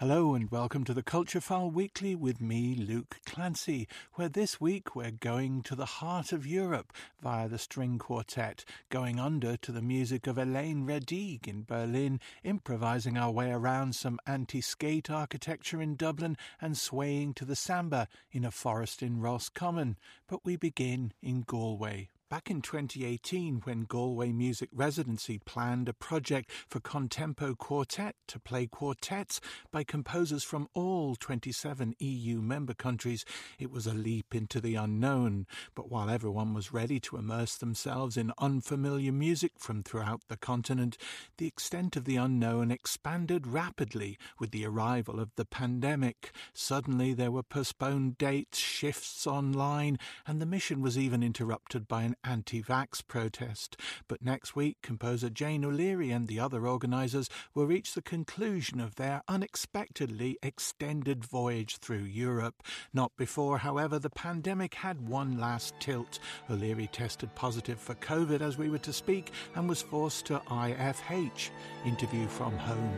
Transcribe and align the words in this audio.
Hello 0.00 0.36
and 0.36 0.48
welcome 0.48 0.84
to 0.84 0.94
the 0.94 1.02
Culture 1.02 1.40
File 1.40 1.72
Weekly 1.72 2.14
with 2.14 2.40
me, 2.40 2.76
Luke 2.76 3.16
Clancy, 3.26 3.88
where 4.14 4.28
this 4.28 4.60
week 4.60 4.94
we're 4.94 5.10
going 5.10 5.60
to 5.62 5.74
the 5.74 5.86
heart 5.86 6.30
of 6.30 6.46
Europe 6.46 6.92
via 7.20 7.48
the 7.48 7.58
string 7.58 7.98
quartet, 7.98 8.64
going 8.90 9.18
under 9.18 9.56
to 9.56 9.72
the 9.72 9.82
music 9.82 10.28
of 10.28 10.36
Eliane 10.36 10.86
Radigue 10.86 11.48
in 11.48 11.64
Berlin, 11.64 12.20
improvising 12.44 13.18
our 13.18 13.32
way 13.32 13.50
around 13.50 13.96
some 13.96 14.20
anti-skate 14.24 15.10
architecture 15.10 15.82
in 15.82 15.96
Dublin 15.96 16.36
and 16.60 16.78
swaying 16.78 17.34
to 17.34 17.44
the 17.44 17.56
samba 17.56 18.06
in 18.30 18.44
a 18.44 18.52
forest 18.52 19.02
in 19.02 19.20
Roscommon. 19.20 19.96
But 20.28 20.44
we 20.44 20.54
begin 20.54 21.12
in 21.20 21.40
Galway. 21.40 22.08
Back 22.30 22.50
in 22.50 22.60
2018, 22.60 23.62
when 23.64 23.84
Galway 23.84 24.32
Music 24.32 24.68
Residency 24.74 25.38
planned 25.38 25.88
a 25.88 25.94
project 25.94 26.50
for 26.68 26.78
Contempo 26.78 27.56
Quartet 27.56 28.16
to 28.26 28.38
play 28.38 28.66
quartets 28.66 29.40
by 29.72 29.82
composers 29.82 30.44
from 30.44 30.68
all 30.74 31.16
27 31.16 31.94
EU 31.98 32.42
member 32.42 32.74
countries, 32.74 33.24
it 33.58 33.70
was 33.70 33.86
a 33.86 33.94
leap 33.94 34.34
into 34.34 34.60
the 34.60 34.74
unknown. 34.74 35.46
But 35.74 35.90
while 35.90 36.10
everyone 36.10 36.52
was 36.52 36.70
ready 36.70 37.00
to 37.00 37.16
immerse 37.16 37.56
themselves 37.56 38.18
in 38.18 38.34
unfamiliar 38.36 39.10
music 39.12 39.52
from 39.56 39.82
throughout 39.82 40.20
the 40.28 40.36
continent, 40.36 40.98
the 41.38 41.46
extent 41.46 41.96
of 41.96 42.04
the 42.04 42.16
unknown 42.16 42.70
expanded 42.70 43.46
rapidly 43.46 44.18
with 44.38 44.50
the 44.50 44.66
arrival 44.66 45.18
of 45.18 45.30
the 45.36 45.46
pandemic. 45.46 46.32
Suddenly 46.52 47.14
there 47.14 47.32
were 47.32 47.42
postponed 47.42 48.18
dates, 48.18 48.58
shifts 48.58 49.26
online, 49.26 49.98
and 50.26 50.42
the 50.42 50.46
mission 50.46 50.82
was 50.82 50.98
even 50.98 51.22
interrupted 51.22 51.88
by 51.88 52.02
an 52.02 52.16
anti 52.24 52.62
vax 52.62 53.06
protest. 53.06 53.76
But 54.08 54.22
next 54.22 54.56
week, 54.56 54.78
composer 54.82 55.30
Jane 55.30 55.64
O'Leary 55.64 56.10
and 56.10 56.28
the 56.28 56.40
other 56.40 56.66
organisers 56.66 57.28
will 57.54 57.66
reach 57.66 57.94
the 57.94 58.02
conclusion 58.02 58.80
of 58.80 58.96
their 58.96 59.22
unexpectedly 59.28 60.38
extended 60.42 61.24
voyage 61.24 61.78
through 61.78 62.04
Europe. 62.04 62.62
Not 62.92 63.16
before, 63.16 63.58
however, 63.58 63.98
the 63.98 64.10
pandemic 64.10 64.74
had 64.74 65.08
one 65.08 65.38
last 65.38 65.74
tilt. 65.80 66.18
O'Leary 66.50 66.88
tested 66.88 67.34
positive 67.34 67.78
for 67.78 67.94
COVID 67.94 68.40
as 68.40 68.58
we 68.58 68.68
were 68.68 68.78
to 68.78 68.92
speak 68.92 69.32
and 69.54 69.68
was 69.68 69.82
forced 69.82 70.26
to 70.26 70.40
IFH, 70.48 71.50
interview 71.84 72.26
from 72.26 72.56
home. 72.56 72.94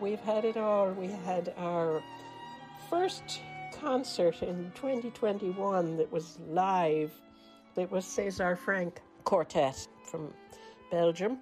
We've 0.00 0.20
had 0.20 0.46
it 0.46 0.56
all. 0.56 0.90
We 0.92 1.08
had 1.08 1.52
our 1.58 2.02
first 2.88 3.42
concert 3.78 4.42
in 4.42 4.72
2021 4.74 5.98
that 5.98 6.10
was 6.10 6.38
live. 6.48 7.12
It 7.76 7.90
was 7.90 8.06
César 8.06 8.56
Franck 8.56 9.02
Quartet 9.24 9.86
from 10.04 10.32
Belgium. 10.90 11.40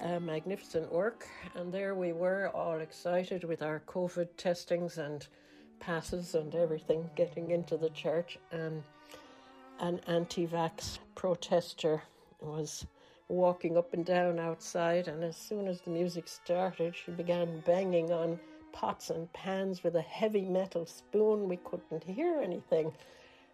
A 0.00 0.18
magnificent 0.18 0.90
work. 0.90 1.28
And 1.54 1.70
there 1.70 1.94
we 1.94 2.12
were, 2.12 2.48
all 2.54 2.78
excited 2.78 3.44
with 3.44 3.60
our 3.60 3.82
COVID 3.86 4.28
testings 4.38 4.96
and 4.96 5.26
passes 5.78 6.34
and 6.34 6.54
everything, 6.54 7.10
getting 7.16 7.50
into 7.50 7.76
the 7.76 7.90
church. 7.90 8.38
And 8.50 8.82
an 9.78 10.00
anti 10.06 10.46
vax 10.46 11.00
protester 11.14 12.02
was 12.40 12.86
walking 13.30 13.78
up 13.78 13.94
and 13.94 14.04
down 14.04 14.38
outside, 14.38 15.08
and 15.08 15.22
as 15.22 15.36
soon 15.36 15.68
as 15.68 15.80
the 15.80 15.90
music 15.90 16.26
started, 16.26 16.94
she 16.96 17.12
began 17.12 17.60
banging 17.60 18.10
on 18.12 18.38
pots 18.72 19.10
and 19.10 19.32
pans 19.32 19.82
with 19.82 19.96
a 19.96 20.02
heavy 20.02 20.44
metal 20.44 20.84
spoon. 20.84 21.48
We 21.48 21.56
couldn't 21.58 22.04
hear 22.04 22.40
anything. 22.42 22.92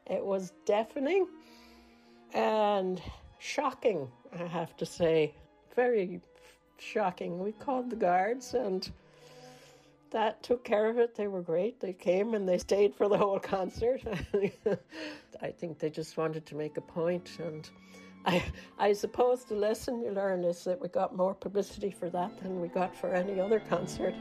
It 0.06 0.24
was 0.24 0.52
deafening 0.64 1.27
and 2.32 3.00
shocking, 3.38 4.08
I 4.32 4.47
have 4.47 4.77
to 4.78 4.86
say. 4.86 5.34
Very 5.74 6.20
shocking. 6.78 7.38
We 7.38 7.52
called 7.52 7.91
the 7.91 7.97
guards 7.97 8.54
and 8.54 8.91
that 10.10 10.43
took 10.43 10.64
care 10.64 10.88
of 10.88 10.98
it. 10.98 11.14
They 11.14 11.26
were 11.26 11.43
great. 11.43 11.81
They 11.81 11.93
came 11.93 12.34
and 12.34 12.48
they 12.48 12.58
stayed 12.58 12.94
for 12.94 13.08
the 13.08 13.19
whole 13.19 13.41
concert. 13.41 14.03
I 15.43 15.50
think 15.50 15.78
they 15.78 15.91
just 15.91 16.16
wanted 16.16 16.47
to 16.47 16.54
make 16.54 16.76
a 16.76 16.82
point 16.82 17.38
and 17.38 17.69
I, 18.26 18.42
I 18.76 18.92
suppose 18.92 19.44
the 19.44 19.54
lesson 19.54 20.03
you 20.03 20.10
learn 20.10 20.42
is 20.42 20.64
that 20.64 20.81
we 20.81 20.88
got 20.88 21.14
more 21.16 21.32
publicity 21.32 21.92
for 21.92 22.10
that 22.10 22.37
than 22.42 22.60
we 22.60 22.66
got 22.66 22.94
for 22.94 23.14
any 23.14 23.38
other 23.38 23.60
concert. 23.60 24.14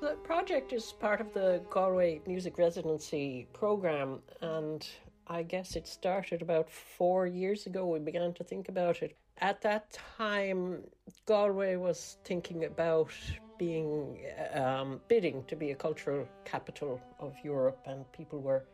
The 0.00 0.16
project 0.24 0.72
is 0.72 0.92
part 0.92 1.20
of 1.20 1.34
the 1.34 1.60
Galway 1.68 2.22
Music 2.26 2.56
Residency 2.56 3.46
program, 3.52 4.20
and 4.40 4.88
I 5.30 5.44
guess 5.44 5.76
it 5.76 5.86
started 5.86 6.42
about 6.42 6.68
four 6.68 7.24
years 7.28 7.66
ago. 7.66 7.86
We 7.86 8.00
began 8.00 8.34
to 8.34 8.42
think 8.42 8.68
about 8.68 9.00
it. 9.00 9.16
At 9.38 9.62
that 9.62 9.96
time, 10.18 10.82
Galway 11.24 11.76
was 11.76 12.18
thinking 12.24 12.64
about 12.64 13.12
being 13.56 14.18
um, 14.54 15.00
bidding 15.06 15.44
to 15.44 15.54
be 15.54 15.70
a 15.70 15.76
cultural 15.76 16.26
capital 16.44 17.00
of 17.20 17.32
Europe, 17.44 17.78
and 17.86 18.10
people 18.10 18.40
were 18.40 18.64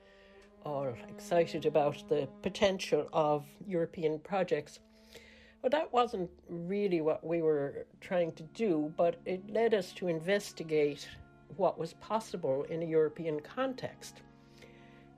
all 0.64 0.94
excited 1.10 1.66
about 1.66 2.02
the 2.08 2.26
potential 2.40 3.06
of 3.12 3.44
European 3.66 4.18
projects. 4.18 4.80
But 5.60 5.72
that 5.72 5.92
wasn't 5.92 6.30
really 6.48 7.02
what 7.02 7.22
we 7.22 7.42
were 7.42 7.86
trying 8.00 8.32
to 8.32 8.44
do, 8.54 8.94
but 8.96 9.20
it 9.26 9.50
led 9.50 9.74
us 9.74 9.92
to 9.92 10.08
investigate 10.08 11.06
what 11.58 11.78
was 11.78 11.92
possible 11.94 12.62
in 12.70 12.82
a 12.82 12.86
European 12.86 13.40
context. 13.40 14.22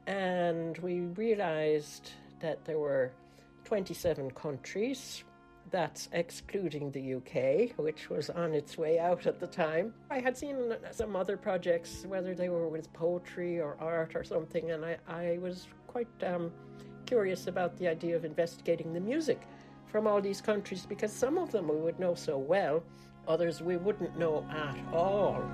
And 0.09 0.79
we 0.79 1.01
realized 1.01 2.13
that 2.41 2.65
there 2.65 2.79
were 2.79 3.13
27 3.65 4.31
countries 4.31 5.23
that's 5.71 6.09
excluding 6.13 6.91
the 6.93 7.17
UK, 7.17 7.79
which 7.79 8.09
was 8.09 8.31
on 8.31 8.55
its 8.55 8.79
way 8.79 8.99
out 8.99 9.27
at 9.27 9.39
the 9.39 9.47
time. 9.47 9.93
I 10.11 10.21
had 10.21 10.35
seen 10.35 10.73
some 10.93 11.15
other 11.15 11.37
projects, 11.37 12.07
whether 12.07 12.35
they 12.35 12.49
were 12.49 12.71
with 12.71 12.91
poetry 12.95 13.61
or 13.61 13.77
art 13.79 14.17
or 14.17 14.25
something, 14.25 14.71
and 14.71 14.83
I, 14.83 14.97
I 15.07 15.39
was 15.43 15.69
quite 15.87 16.09
um, 16.25 16.51
curious 17.05 17.47
about 17.47 17.77
the 17.77 17.87
idea 17.87 18.17
of 18.17 18.25
investigating 18.25 18.95
the 18.95 19.01
music 19.01 19.43
from 19.89 20.07
all 20.07 20.23
these 20.23 20.41
countries 20.41 20.87
because 20.87 21.13
some 21.13 21.37
of 21.37 21.53
them 21.53 21.69
we 21.69 21.77
would 21.77 22.01
know 22.01 22.15
so 22.15 22.39
well, 22.39 22.83
others 23.27 23.61
we 23.61 23.77
wouldn't 23.77 24.19
know 24.19 24.43
at 24.51 24.79
all. 24.95 25.45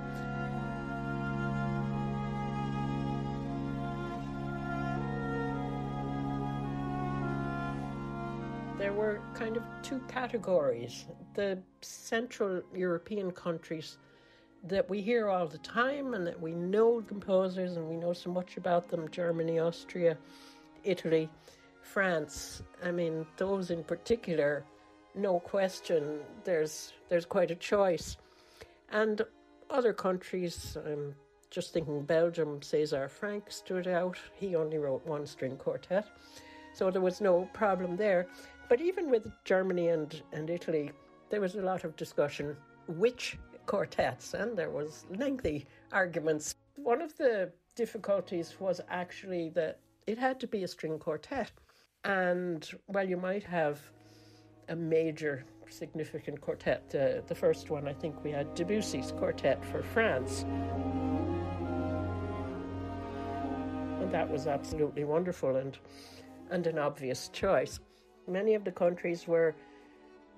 There 8.84 8.92
were 8.92 9.18
kind 9.32 9.56
of 9.56 9.62
two 9.80 9.98
categories. 10.08 11.06
The 11.32 11.58
Central 11.80 12.60
European 12.74 13.30
countries 13.30 13.96
that 14.62 14.90
we 14.90 15.00
hear 15.00 15.30
all 15.30 15.46
the 15.46 15.56
time 15.56 16.12
and 16.12 16.26
that 16.26 16.38
we 16.38 16.52
know 16.52 17.00
composers 17.00 17.78
and 17.78 17.88
we 17.88 17.96
know 17.96 18.12
so 18.12 18.30
much 18.30 18.58
about 18.58 18.90
them 18.90 19.08
Germany, 19.10 19.58
Austria, 19.58 20.18
Italy, 20.82 21.30
France. 21.80 22.62
I 22.84 22.90
mean, 22.90 23.24
those 23.38 23.70
in 23.70 23.84
particular, 23.84 24.66
no 25.14 25.40
question, 25.40 26.18
there's, 26.44 26.92
there's 27.08 27.24
quite 27.24 27.50
a 27.50 27.54
choice. 27.54 28.18
And 28.92 29.22
other 29.70 29.94
countries, 29.94 30.76
I'm 30.84 31.14
just 31.48 31.72
thinking 31.72 32.02
Belgium, 32.02 32.60
César 32.60 33.08
Franck 33.08 33.50
stood 33.50 33.88
out. 33.88 34.18
He 34.34 34.54
only 34.54 34.76
wrote 34.76 35.06
one 35.06 35.26
string 35.26 35.56
quartet. 35.56 36.06
So 36.74 36.90
there 36.90 37.00
was 37.00 37.20
no 37.20 37.48
problem 37.52 37.96
there. 37.96 38.26
But 38.68 38.80
even 38.80 39.10
with 39.10 39.30
Germany 39.44 39.88
and, 39.88 40.22
and 40.32 40.48
Italy, 40.48 40.90
there 41.30 41.40
was 41.40 41.54
a 41.54 41.62
lot 41.62 41.84
of 41.84 41.96
discussion 41.96 42.56
which 42.86 43.38
quartets, 43.66 44.34
and 44.34 44.56
there 44.56 44.70
was 44.70 45.06
lengthy 45.16 45.66
arguments. 45.92 46.54
One 46.76 47.02
of 47.02 47.16
the 47.16 47.50
difficulties 47.74 48.54
was 48.60 48.80
actually 48.88 49.50
that 49.50 49.80
it 50.06 50.18
had 50.18 50.38
to 50.40 50.46
be 50.46 50.64
a 50.64 50.68
string 50.68 50.98
quartet. 50.98 51.50
And 52.04 52.68
while 52.86 53.08
you 53.08 53.16
might 53.16 53.44
have 53.44 53.80
a 54.68 54.76
major 54.76 55.44
significant 55.68 56.40
quartet, 56.40 56.82
uh, 56.94 57.22
the 57.26 57.34
first 57.34 57.70
one 57.70 57.88
I 57.88 57.94
think 57.94 58.22
we 58.22 58.30
had 58.30 58.54
Debussy's 58.54 59.12
quartet 59.12 59.64
for 59.64 59.82
France. 59.82 60.44
And 64.00 64.12
that 64.12 64.28
was 64.30 64.46
absolutely 64.46 65.04
wonderful 65.04 65.56
and, 65.56 65.78
and 66.50 66.66
an 66.66 66.78
obvious 66.78 67.28
choice. 67.28 67.80
Many 68.26 68.54
of 68.54 68.64
the 68.64 68.72
countries 68.72 69.26
were 69.28 69.54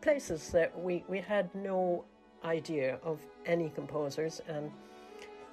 places 0.01 0.51
that 0.51 0.79
we, 0.79 1.05
we 1.09 1.21
had 1.21 1.55
no 1.55 2.05
idea 2.45 2.99
of 3.03 3.21
any 3.47 3.71
composers, 3.71 4.41
and 4.49 4.71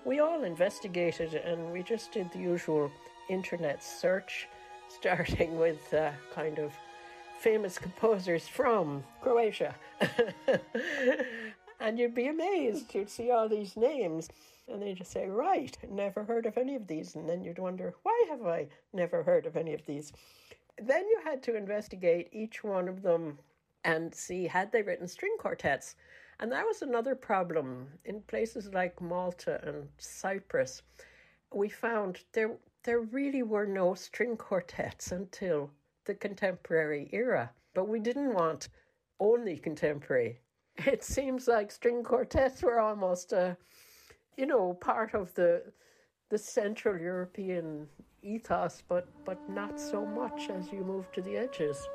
we 0.05 0.19
all 0.19 0.43
investigated 0.43 1.33
and 1.33 1.71
we 1.71 1.81
just 1.81 2.11
did 2.11 2.31
the 2.31 2.39
usual 2.39 2.91
internet 3.29 3.83
search, 3.83 4.47
starting 4.89 5.57
with 5.57 5.93
uh, 5.93 6.11
kind 6.33 6.59
of 6.59 6.73
famous 7.39 7.77
composers 7.77 8.47
from 8.47 9.03
Croatia. 9.21 9.75
and 11.79 11.99
you'd 11.99 12.15
be 12.15 12.27
amazed. 12.27 12.93
You'd 12.93 13.09
see 13.09 13.31
all 13.31 13.49
these 13.49 13.75
names. 13.75 14.29
And 14.69 14.81
they'd 14.81 14.95
just 14.95 15.11
say, 15.11 15.27
Right, 15.27 15.77
never 15.89 16.23
heard 16.23 16.45
of 16.45 16.57
any 16.57 16.75
of 16.75 16.87
these. 16.87 17.15
And 17.15 17.27
then 17.27 17.43
you'd 17.43 17.59
wonder, 17.59 17.95
Why 18.03 18.25
have 18.29 18.45
I 18.45 18.67
never 18.93 19.23
heard 19.23 19.45
of 19.45 19.57
any 19.57 19.73
of 19.73 19.85
these? 19.85 20.13
Then 20.77 21.07
you 21.07 21.19
had 21.23 21.43
to 21.43 21.55
investigate 21.55 22.29
each 22.31 22.63
one 22.63 22.87
of 22.87 23.01
them 23.01 23.39
and 23.83 24.13
see 24.13 24.47
had 24.47 24.71
they 24.71 24.81
written 24.81 25.07
string 25.07 25.35
quartets. 25.37 25.95
And 26.39 26.51
that 26.51 26.65
was 26.65 26.81
another 26.81 27.15
problem 27.15 27.87
in 28.05 28.21
places 28.21 28.73
like 28.73 29.01
Malta 29.01 29.61
and 29.63 29.87
Cyprus. 29.97 30.81
We 31.53 31.69
found 31.69 32.23
there 32.33 32.57
there 32.83 32.99
really 32.99 33.43
were 33.43 33.65
no 33.65 33.93
string 33.93 34.35
quartets 34.35 35.11
until 35.11 35.71
the 36.05 36.15
contemporary 36.15 37.09
era, 37.13 37.51
but 37.73 37.87
we 37.87 37.99
didn't 37.99 38.33
want 38.33 38.69
only 39.19 39.57
contemporary. 39.57 40.39
It 40.75 41.03
seems 41.03 41.47
like 41.47 41.71
string 41.71 42.03
quartets 42.03 42.63
were 42.63 42.79
almost 42.79 43.31
a, 43.31 43.55
you 44.35 44.47
know, 44.47 44.73
part 44.73 45.13
of 45.13 45.33
the 45.35 45.71
the 46.29 46.37
Central 46.37 46.99
European 46.99 47.87
ethos, 48.23 48.83
but 48.87 49.07
but 49.25 49.37
not 49.49 49.79
so 49.79 50.05
much 50.05 50.49
as 50.49 50.71
you 50.71 50.83
move 50.83 51.11
to 51.11 51.21
the 51.21 51.37
edges. 51.37 51.87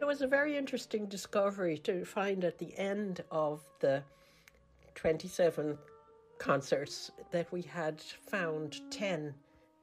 It 0.00 0.04
was 0.04 0.22
a 0.22 0.26
very 0.26 0.56
interesting 0.56 1.06
discovery 1.06 1.78
to 1.78 2.04
find 2.04 2.44
at 2.44 2.58
the 2.58 2.76
end 2.78 3.24
of 3.30 3.64
the 3.80 4.02
27 4.94 5.76
concerts 6.38 7.10
that 7.32 7.50
we 7.52 7.62
had 7.62 8.00
found 8.00 8.80
10 8.90 9.34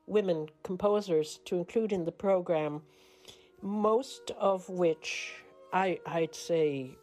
women 0.07 0.47
composers 0.63 1.39
to 1.45 1.57
include 1.57 1.91
in 1.91 2.05
the 2.05 2.11
program, 2.11 2.81
most 3.63 4.31
of 4.37 4.67
which 4.67 5.33
I, 5.71 5.99
I'd 6.05 6.35
say 6.35 6.97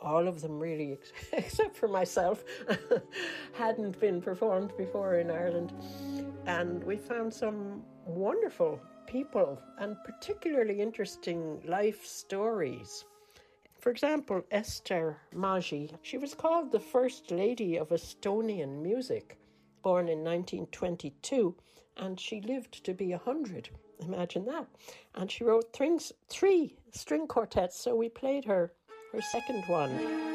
all 0.00 0.26
of 0.26 0.40
them 0.40 0.58
really, 0.58 0.98
except 1.32 1.76
for 1.76 1.88
myself, 1.88 2.42
hadn't 3.52 4.00
been 4.00 4.22
performed 4.22 4.72
before 4.78 5.18
in 5.18 5.30
Ireland. 5.30 5.74
And 6.46 6.82
we 6.84 6.96
found 6.96 7.32
some 7.32 7.82
wonderful 8.06 8.80
people 9.06 9.60
and 9.78 9.96
particularly 10.04 10.80
interesting 10.80 11.60
life 11.66 12.04
stories. 12.04 13.04
For 13.78 13.90
example, 13.90 14.42
Ester 14.50 15.18
Mägi, 15.34 15.90
she 16.02 16.18
was 16.18 16.34
called 16.34 16.72
the 16.72 16.80
First 16.80 17.30
Lady 17.30 17.76
of 17.76 17.90
Estonian 17.90 18.82
Music, 18.82 19.38
born 19.82 20.08
in 20.08 20.24
1922, 20.24 21.54
and 21.98 22.18
she 22.18 22.40
lived 22.40 22.82
to 22.84 22.94
be 22.94 23.10
100. 23.10 23.68
Imagine 24.00 24.44
that. 24.46 24.66
And 25.14 25.30
she 25.30 25.44
wrote 25.44 25.72
three, 25.72 25.98
three 26.28 26.76
string 26.92 27.26
quartets, 27.26 27.78
so 27.78 27.94
we 27.94 28.08
played 28.08 28.44
her 28.44 28.72
her 29.12 29.20
second 29.22 29.64
one. 29.66 30.34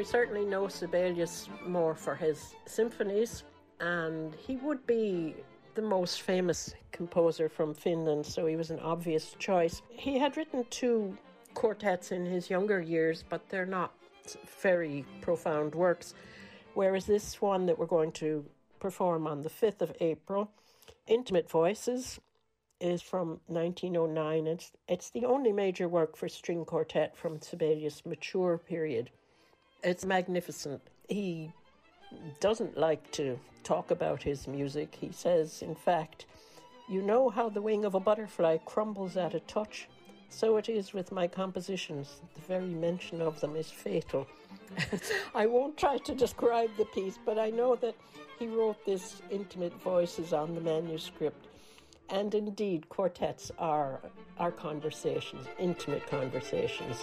we 0.00 0.04
certainly 0.04 0.46
know 0.46 0.66
Sibelius 0.66 1.50
more 1.66 1.94
for 1.94 2.14
his 2.14 2.54
symphonies, 2.64 3.44
and 3.80 4.34
he 4.34 4.56
would 4.56 4.86
be 4.86 5.34
the 5.74 5.82
most 5.82 6.22
famous 6.22 6.74
composer 6.92 7.48
from 7.48 7.74
Finland, 7.74 8.26
so 8.26 8.46
he 8.46 8.56
was 8.56 8.70
an 8.70 8.80
obvious 8.80 9.34
choice. 9.38 9.82
He 9.90 10.18
had 10.18 10.36
written 10.36 10.64
two 10.70 11.16
quartets 11.54 12.12
in 12.12 12.24
his 12.26 12.50
younger 12.50 12.80
years, 12.80 13.24
but 13.28 13.48
they're 13.48 13.66
not 13.66 13.92
very 14.62 15.04
profound 15.20 15.74
works. 15.74 16.14
Whereas 16.74 17.06
this 17.06 17.40
one 17.40 17.66
that 17.66 17.78
we're 17.78 17.86
going 17.86 18.12
to 18.12 18.44
perform 18.78 19.26
on 19.26 19.42
the 19.42 19.50
5th 19.50 19.82
of 19.82 19.92
April, 20.00 20.50
Intimate 21.06 21.50
Voices, 21.50 22.20
is 22.80 23.02
from 23.02 23.40
1909. 23.46 24.46
It's, 24.46 24.72
it's 24.88 25.10
the 25.10 25.24
only 25.24 25.52
major 25.52 25.88
work 25.88 26.16
for 26.16 26.28
string 26.28 26.64
quartet 26.64 27.16
from 27.16 27.40
Sibelius' 27.40 28.06
mature 28.06 28.58
period. 28.58 29.10
It's 29.82 30.04
magnificent. 30.04 30.82
He 31.08 31.52
doesn't 32.40 32.76
like 32.76 33.10
to 33.12 33.38
talk 33.62 33.90
about 33.90 34.22
his 34.22 34.48
music. 34.48 34.96
He 35.00 35.10
says, 35.12 35.62
in 35.62 35.74
fact, 35.74 36.26
you 36.88 37.02
know 37.02 37.30
how 37.30 37.48
the 37.48 37.62
wing 37.62 37.84
of 37.84 37.94
a 37.94 38.00
butterfly 38.00 38.58
crumbles 38.64 39.16
at 39.16 39.34
a 39.34 39.40
touch? 39.40 39.88
So 40.28 40.56
it 40.56 40.68
is 40.68 40.92
with 40.92 41.12
my 41.12 41.26
compositions. 41.26 42.20
The 42.34 42.40
very 42.42 42.66
mention 42.66 43.20
of 43.20 43.40
them 43.40 43.56
is 43.56 43.70
fatal. 43.70 44.26
I 45.34 45.46
won't 45.46 45.76
try 45.76 45.98
to 45.98 46.14
describe 46.14 46.70
the 46.76 46.84
piece, 46.86 47.18
but 47.24 47.38
I 47.38 47.50
know 47.50 47.74
that 47.76 47.94
he 48.38 48.46
wrote 48.46 48.84
this 48.86 49.22
intimate 49.30 49.74
voices 49.82 50.32
on 50.32 50.54
the 50.54 50.60
manuscript. 50.60 51.46
And 52.08 52.34
indeed, 52.34 52.88
quartets 52.88 53.52
are, 53.58 54.00
are 54.38 54.50
conversations, 54.50 55.46
intimate 55.58 56.06
conversations. 56.08 56.96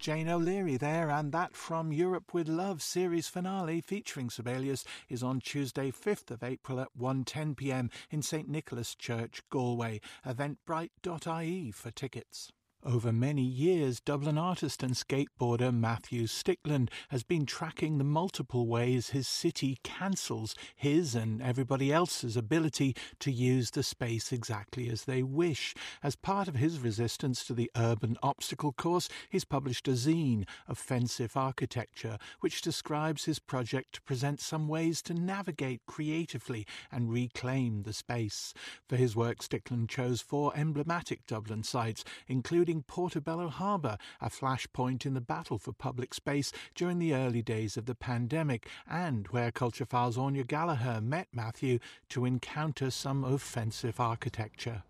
Jane 0.00 0.30
O'Leary 0.30 0.78
there, 0.78 1.10
and 1.10 1.30
that 1.32 1.54
from 1.54 1.92
Europe 1.92 2.32
with 2.32 2.48
Love 2.48 2.80
series 2.80 3.28
finale 3.28 3.82
featuring 3.82 4.30
Sibelius 4.30 4.82
is 5.10 5.22
on 5.22 5.40
Tuesday, 5.40 5.90
5th 5.90 6.30
of 6.30 6.42
April 6.42 6.80
at 6.80 6.96
1:10 6.98 7.54
p.m. 7.54 7.90
in 8.10 8.22
St 8.22 8.48
Nicholas 8.48 8.94
Church, 8.94 9.42
Galway. 9.50 10.00
Eventbrite.ie 10.24 11.70
for 11.72 11.90
tickets. 11.90 12.50
Over 12.82 13.12
many 13.12 13.42
years, 13.42 14.00
Dublin 14.00 14.38
artist 14.38 14.82
and 14.82 14.94
skateboarder 14.94 15.70
Matthew 15.70 16.22
Stickland 16.22 16.88
has 17.10 17.22
been 17.22 17.44
tracking 17.44 17.98
the 17.98 18.04
multiple 18.04 18.66
ways 18.66 19.10
his 19.10 19.28
city 19.28 19.76
cancels 19.84 20.54
his 20.74 21.14
and 21.14 21.42
everybody 21.42 21.92
else's 21.92 22.38
ability 22.38 22.96
to 23.18 23.30
use 23.30 23.72
the 23.72 23.82
space 23.82 24.32
exactly 24.32 24.88
as 24.88 25.04
they 25.04 25.22
wish. 25.22 25.74
As 26.02 26.16
part 26.16 26.48
of 26.48 26.54
his 26.54 26.80
resistance 26.80 27.44
to 27.44 27.52
the 27.52 27.70
urban 27.76 28.16
obstacle 28.22 28.72
course, 28.72 29.10
he's 29.28 29.44
published 29.44 29.86
a 29.86 29.90
zine, 29.90 30.48
Offensive 30.66 31.36
Architecture, 31.36 32.16
which 32.40 32.62
describes 32.62 33.26
his 33.26 33.38
project 33.38 33.92
to 33.96 34.02
present 34.02 34.40
some 34.40 34.68
ways 34.68 35.02
to 35.02 35.12
navigate 35.12 35.82
creatively 35.86 36.66
and 36.90 37.12
reclaim 37.12 37.82
the 37.82 37.92
space. 37.92 38.54
For 38.88 38.96
his 38.96 39.14
work, 39.14 39.40
Stickland 39.40 39.90
chose 39.90 40.22
four 40.22 40.56
emblematic 40.56 41.26
Dublin 41.26 41.62
sites, 41.62 42.04
including 42.26 42.69
Portobello 42.78 43.48
Harbour, 43.48 43.98
a 44.20 44.30
flashpoint 44.30 45.04
in 45.04 45.14
the 45.14 45.20
battle 45.20 45.58
for 45.58 45.72
public 45.72 46.14
space 46.14 46.52
during 46.74 46.98
the 46.98 47.14
early 47.14 47.42
days 47.42 47.76
of 47.76 47.86
the 47.86 47.94
pandemic, 47.94 48.68
and 48.88 49.26
where 49.28 49.50
Culture 49.50 49.84
Files' 49.84 50.16
Anya 50.16 50.44
Gallagher 50.44 51.00
met 51.00 51.28
Matthew 51.32 51.78
to 52.10 52.24
encounter 52.24 52.90
some 52.90 53.24
offensive 53.24 53.98
architecture. 53.98 54.84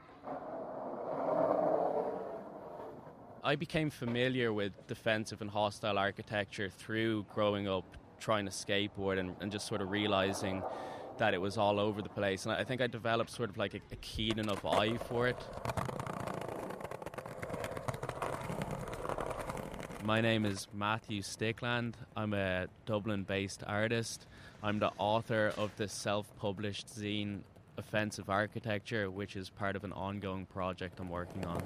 I 3.42 3.56
became 3.56 3.88
familiar 3.88 4.52
with 4.52 4.72
defensive 4.86 5.40
and 5.40 5.50
hostile 5.50 5.98
architecture 5.98 6.68
through 6.68 7.24
growing 7.34 7.66
up 7.66 7.96
trying 8.18 8.44
to 8.44 8.50
skateboard 8.50 9.18
and, 9.18 9.34
and 9.40 9.50
just 9.50 9.66
sort 9.66 9.80
of 9.80 9.90
realizing 9.90 10.62
that 11.16 11.34
it 11.34 11.40
was 11.40 11.56
all 11.56 11.80
over 11.80 12.02
the 12.02 12.08
place. 12.08 12.44
And 12.44 12.54
I 12.54 12.64
think 12.64 12.80
I 12.80 12.86
developed 12.86 13.30
sort 13.30 13.50
of 13.50 13.56
like 13.56 13.74
a, 13.74 13.80
a 13.92 13.96
keen 13.96 14.38
enough 14.38 14.64
eye 14.64 14.96
for 14.96 15.28
it. 15.28 15.38
My 20.02 20.22
name 20.22 20.46
is 20.46 20.66
Matthew 20.72 21.20
Stickland. 21.20 21.92
I'm 22.16 22.32
a 22.32 22.68
Dublin 22.86 23.22
based 23.24 23.62
artist. 23.66 24.26
I'm 24.62 24.78
the 24.78 24.90
author 24.96 25.52
of 25.58 25.76
the 25.76 25.88
self 25.88 26.34
published 26.38 26.88
zine 26.88 27.40
Offensive 27.76 28.30
Architecture, 28.30 29.10
which 29.10 29.36
is 29.36 29.50
part 29.50 29.76
of 29.76 29.84
an 29.84 29.92
ongoing 29.92 30.46
project 30.46 30.98
I'm 31.00 31.10
working 31.10 31.44
on. 31.44 31.62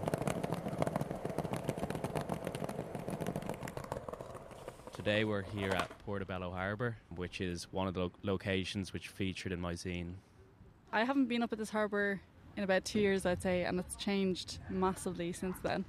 Today 4.92 5.24
we're 5.24 5.42
here 5.42 5.70
at 5.70 5.88
Portobello 6.04 6.50
Harbour, 6.50 6.96
which 7.14 7.40
is 7.40 7.68
one 7.72 7.86
of 7.86 7.94
the 7.94 8.00
lo- 8.00 8.12
locations 8.24 8.92
which 8.92 9.08
featured 9.08 9.52
in 9.52 9.60
my 9.60 9.74
zine. 9.74 10.14
I 10.92 11.04
haven't 11.04 11.26
been 11.26 11.42
up 11.42 11.52
at 11.52 11.58
this 11.58 11.70
harbour 11.70 12.20
in 12.56 12.64
about 12.64 12.84
two 12.84 13.00
years, 13.00 13.26
I'd 13.26 13.42
say, 13.42 13.64
and 13.64 13.80
it's 13.80 13.96
changed 13.96 14.58
massively 14.70 15.32
since 15.32 15.58
then. 15.62 15.84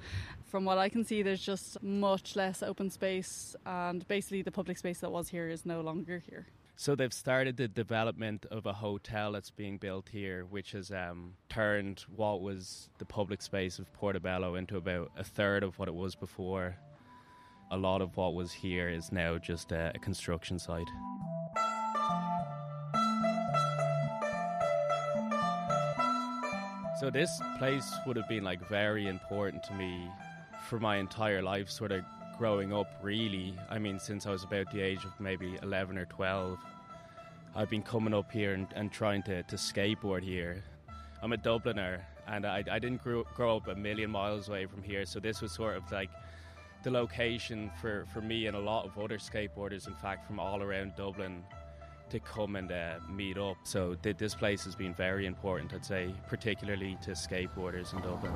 From 0.46 0.66
what 0.66 0.78
I 0.78 0.90
can 0.90 1.04
see, 1.04 1.22
there's 1.22 1.44
just 1.44 1.82
much 1.84 2.36
less 2.36 2.64
open 2.64 2.90
space, 2.90 3.56
and 3.66 4.08
basically, 4.08 4.42
the 4.42 4.52
public 4.52 4.78
space 4.78 5.00
that 5.00 5.12
was 5.12 5.30
here 5.30 5.50
is 5.50 5.66
no 5.66 5.82
longer 5.82 6.24
here. 6.30 6.48
So 6.78 6.94
they've 6.94 7.14
started 7.14 7.56
the 7.56 7.70
development 7.70 8.46
of 8.52 8.66
a 8.66 8.74
hotel 8.74 9.32
that's 9.32 9.50
being 9.50 9.78
built 9.78 10.10
here, 10.10 10.46
which 10.50 10.74
has 10.74 10.92
um, 10.92 11.34
turned 11.48 12.04
what 12.14 12.42
was 12.42 12.90
the 12.98 13.06
public 13.06 13.42
space 13.42 13.80
of 13.80 13.92
Portobello 13.94 14.56
into 14.56 14.76
about 14.76 15.12
a 15.18 15.24
third 15.24 15.64
of 15.64 15.80
what 15.80 15.88
it 15.88 15.96
was 15.96 16.16
before. 16.16 16.76
A 17.72 17.78
lot 17.78 18.02
of 18.02 18.18
what 18.18 18.34
was 18.34 18.52
here 18.52 18.90
is 18.90 19.12
now 19.12 19.38
just 19.38 19.72
a, 19.72 19.94
a 19.96 20.00
construction 20.00 20.60
site. 20.60 20.90
So 27.00 27.10
this 27.10 27.42
place 27.58 27.94
would 28.08 28.16
have 28.16 28.30
been 28.30 28.46
like 28.46 28.66
very 28.70 29.08
important 29.08 29.64
to 29.64 29.74
me 29.74 30.10
for 30.70 30.80
my 30.80 30.96
entire 30.96 31.42
life, 31.42 31.70
sort 31.70 31.92
of 31.92 32.06
growing 32.38 32.72
up, 32.72 32.88
really. 33.02 33.54
I 33.70 33.80
mean, 33.80 34.00
since 34.00 34.26
I 34.26 34.32
was 34.32 34.46
about 34.46 34.72
the 34.72 34.80
age 34.80 35.04
of 35.04 35.12
maybe 35.20 35.58
11 35.62 35.98
or 35.98 36.06
12, 36.06 36.58
I've 37.54 37.70
been 37.70 37.84
coming 37.84 38.14
up 38.14 38.32
here 38.32 38.54
and, 38.54 38.68
and 38.76 38.94
trying 38.94 39.24
to, 39.24 39.44
to 39.44 39.56
skateboard 39.58 40.24
here. 40.24 40.64
I'm 41.22 41.34
a 41.34 41.38
Dubliner, 41.38 42.00
and 42.28 42.46
I, 42.46 42.64
I 42.72 42.80
didn't 42.80 43.04
grow, 43.04 43.26
grow 43.36 43.58
up 43.58 43.68
a 43.68 43.76
million 43.76 44.10
miles 44.10 44.48
away 44.48 44.66
from 44.66 44.82
here, 44.82 45.06
so 45.06 45.20
this 45.20 45.42
was 45.42 45.52
sort 45.52 45.76
of 45.76 45.92
like 45.92 46.10
the 46.84 46.92
location 46.92 47.72
for, 47.82 48.06
for 48.14 48.22
me 48.22 48.48
and 48.48 48.56
a 48.56 48.60
lot 48.60 48.86
of 48.86 48.98
other 48.98 49.18
skateboarders, 49.18 49.88
in 49.88 49.96
fact, 49.96 50.26
from 50.26 50.40
all 50.40 50.62
around 50.62 50.94
Dublin 50.96 51.44
to 52.10 52.20
come 52.20 52.56
and 52.56 52.72
uh, 52.72 52.96
meet 53.10 53.38
up. 53.38 53.58
So 53.64 53.96
th- 53.96 54.18
this 54.18 54.36
place 54.36 54.64
has 54.66 54.76
been 54.76 54.94
very 54.94 55.26
important, 55.26 55.74
I'd 55.74 55.86
say, 55.86 56.14
particularly 56.28 56.98
to 57.04 57.12
skateboarders 57.12 57.94
in 57.94 58.02
Dublin. 58.02 58.34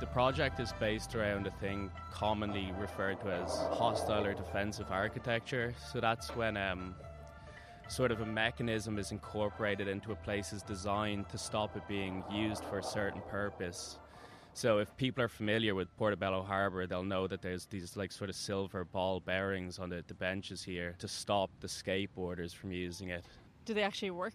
The 0.00 0.06
project 0.06 0.60
is 0.60 0.72
based 0.78 1.14
around 1.14 1.46
a 1.46 1.50
thing 1.52 1.90
commonly 2.12 2.72
referred 2.78 3.20
to 3.20 3.32
as 3.32 3.50
hostile 3.72 4.26
or 4.26 4.34
defensive 4.34 4.86
architecture. 4.90 5.74
So 5.92 6.00
that's 6.00 6.28
when 6.36 6.56
um, 6.56 6.94
sort 7.88 8.10
of 8.10 8.20
a 8.20 8.26
mechanism 8.26 8.98
is 8.98 9.12
incorporated 9.12 9.88
into 9.88 10.12
a 10.12 10.16
place's 10.16 10.62
design 10.62 11.24
to 11.30 11.38
stop 11.38 11.76
it 11.76 11.86
being 11.88 12.24
used 12.30 12.64
for 12.64 12.78
a 12.78 12.82
certain 12.82 13.22
purpose. 13.30 13.98
So 14.56 14.78
if 14.78 14.96
people 14.96 15.24
are 15.24 15.28
familiar 15.28 15.74
with 15.74 15.94
Portobello 15.96 16.40
Harbour, 16.42 16.86
they'll 16.86 17.02
know 17.02 17.26
that 17.26 17.42
there's 17.42 17.66
these 17.66 17.96
like 17.96 18.12
sort 18.12 18.30
of 18.30 18.36
silver 18.36 18.84
ball 18.84 19.18
bearings 19.18 19.80
on 19.80 19.90
the, 19.90 20.04
the 20.06 20.14
benches 20.14 20.62
here 20.62 20.94
to 21.00 21.08
stop 21.08 21.50
the 21.58 21.66
skateboarders 21.66 22.54
from 22.54 22.70
using 22.70 23.08
it. 23.10 23.24
Do 23.64 23.74
they 23.74 23.82
actually 23.82 24.12
work? 24.12 24.34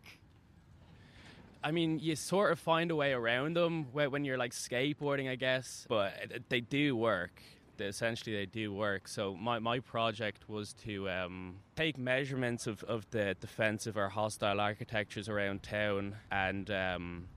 I 1.63 1.71
mean, 1.71 1.99
you 1.99 2.17
sort 2.17 2.51
of 2.51 2.59
find 2.59 2.91
a 2.91 2.97
way 2.97 3.13
around 3.13 3.55
them 3.55 3.85
when 3.93 4.25
you're 4.25 4.37
like 4.37 4.51
skateboarding, 4.51 5.29
I 5.29 5.35
guess, 5.35 5.85
but 5.87 6.13
they 6.49 6.61
do 6.61 6.97
work. 6.97 7.41
Essentially, 7.79 8.35
they 8.35 8.45
do 8.45 8.73
work. 8.73 9.07
So, 9.07 9.35
my, 9.35 9.59
my 9.59 9.79
project 9.79 10.49
was 10.49 10.73
to 10.85 11.09
um, 11.09 11.55
take 11.77 11.97
measurements 11.97 12.67
of, 12.67 12.83
of 12.83 13.09
the 13.11 13.37
defensive 13.39 13.95
or 13.95 14.09
hostile 14.09 14.59
architectures 14.59 15.29
around 15.29 15.63
town 15.63 16.17
and 16.29 16.69
um, 16.71 17.27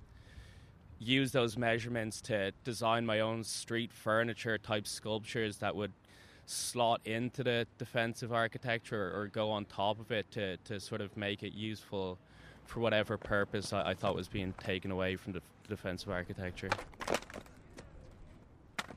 use 1.03 1.33
those 1.33 1.57
measurements 1.57 2.21
to 2.23 2.53
design 2.65 3.05
my 3.05 3.21
own 3.21 3.45
street 3.45 3.93
furniture 3.93 4.59
type 4.59 4.87
sculptures 4.87 5.59
that 5.59 5.75
would 5.75 5.93
slot 6.47 7.01
into 7.05 7.43
the 7.43 7.67
defensive 7.79 8.33
architecture 8.33 9.13
or 9.15 9.27
go 9.27 9.51
on 9.51 9.65
top 9.65 9.99
of 10.01 10.11
it 10.11 10.31
to, 10.31 10.57
to 10.59 10.79
sort 10.81 11.01
of 11.01 11.17
make 11.17 11.43
it 11.43 11.55
useful 11.55 12.19
for 12.67 12.81
whatever 12.81 13.17
purpose 13.19 13.73
I, 13.73 13.91
I 13.91 13.95
thought 13.95 14.15
was 14.15 14.29
being 14.29 14.55
taken 14.63 14.91
away 14.91 15.17
from 15.17 15.33
the 15.33 15.43
defensive 15.69 16.11
architecture. 16.11 16.71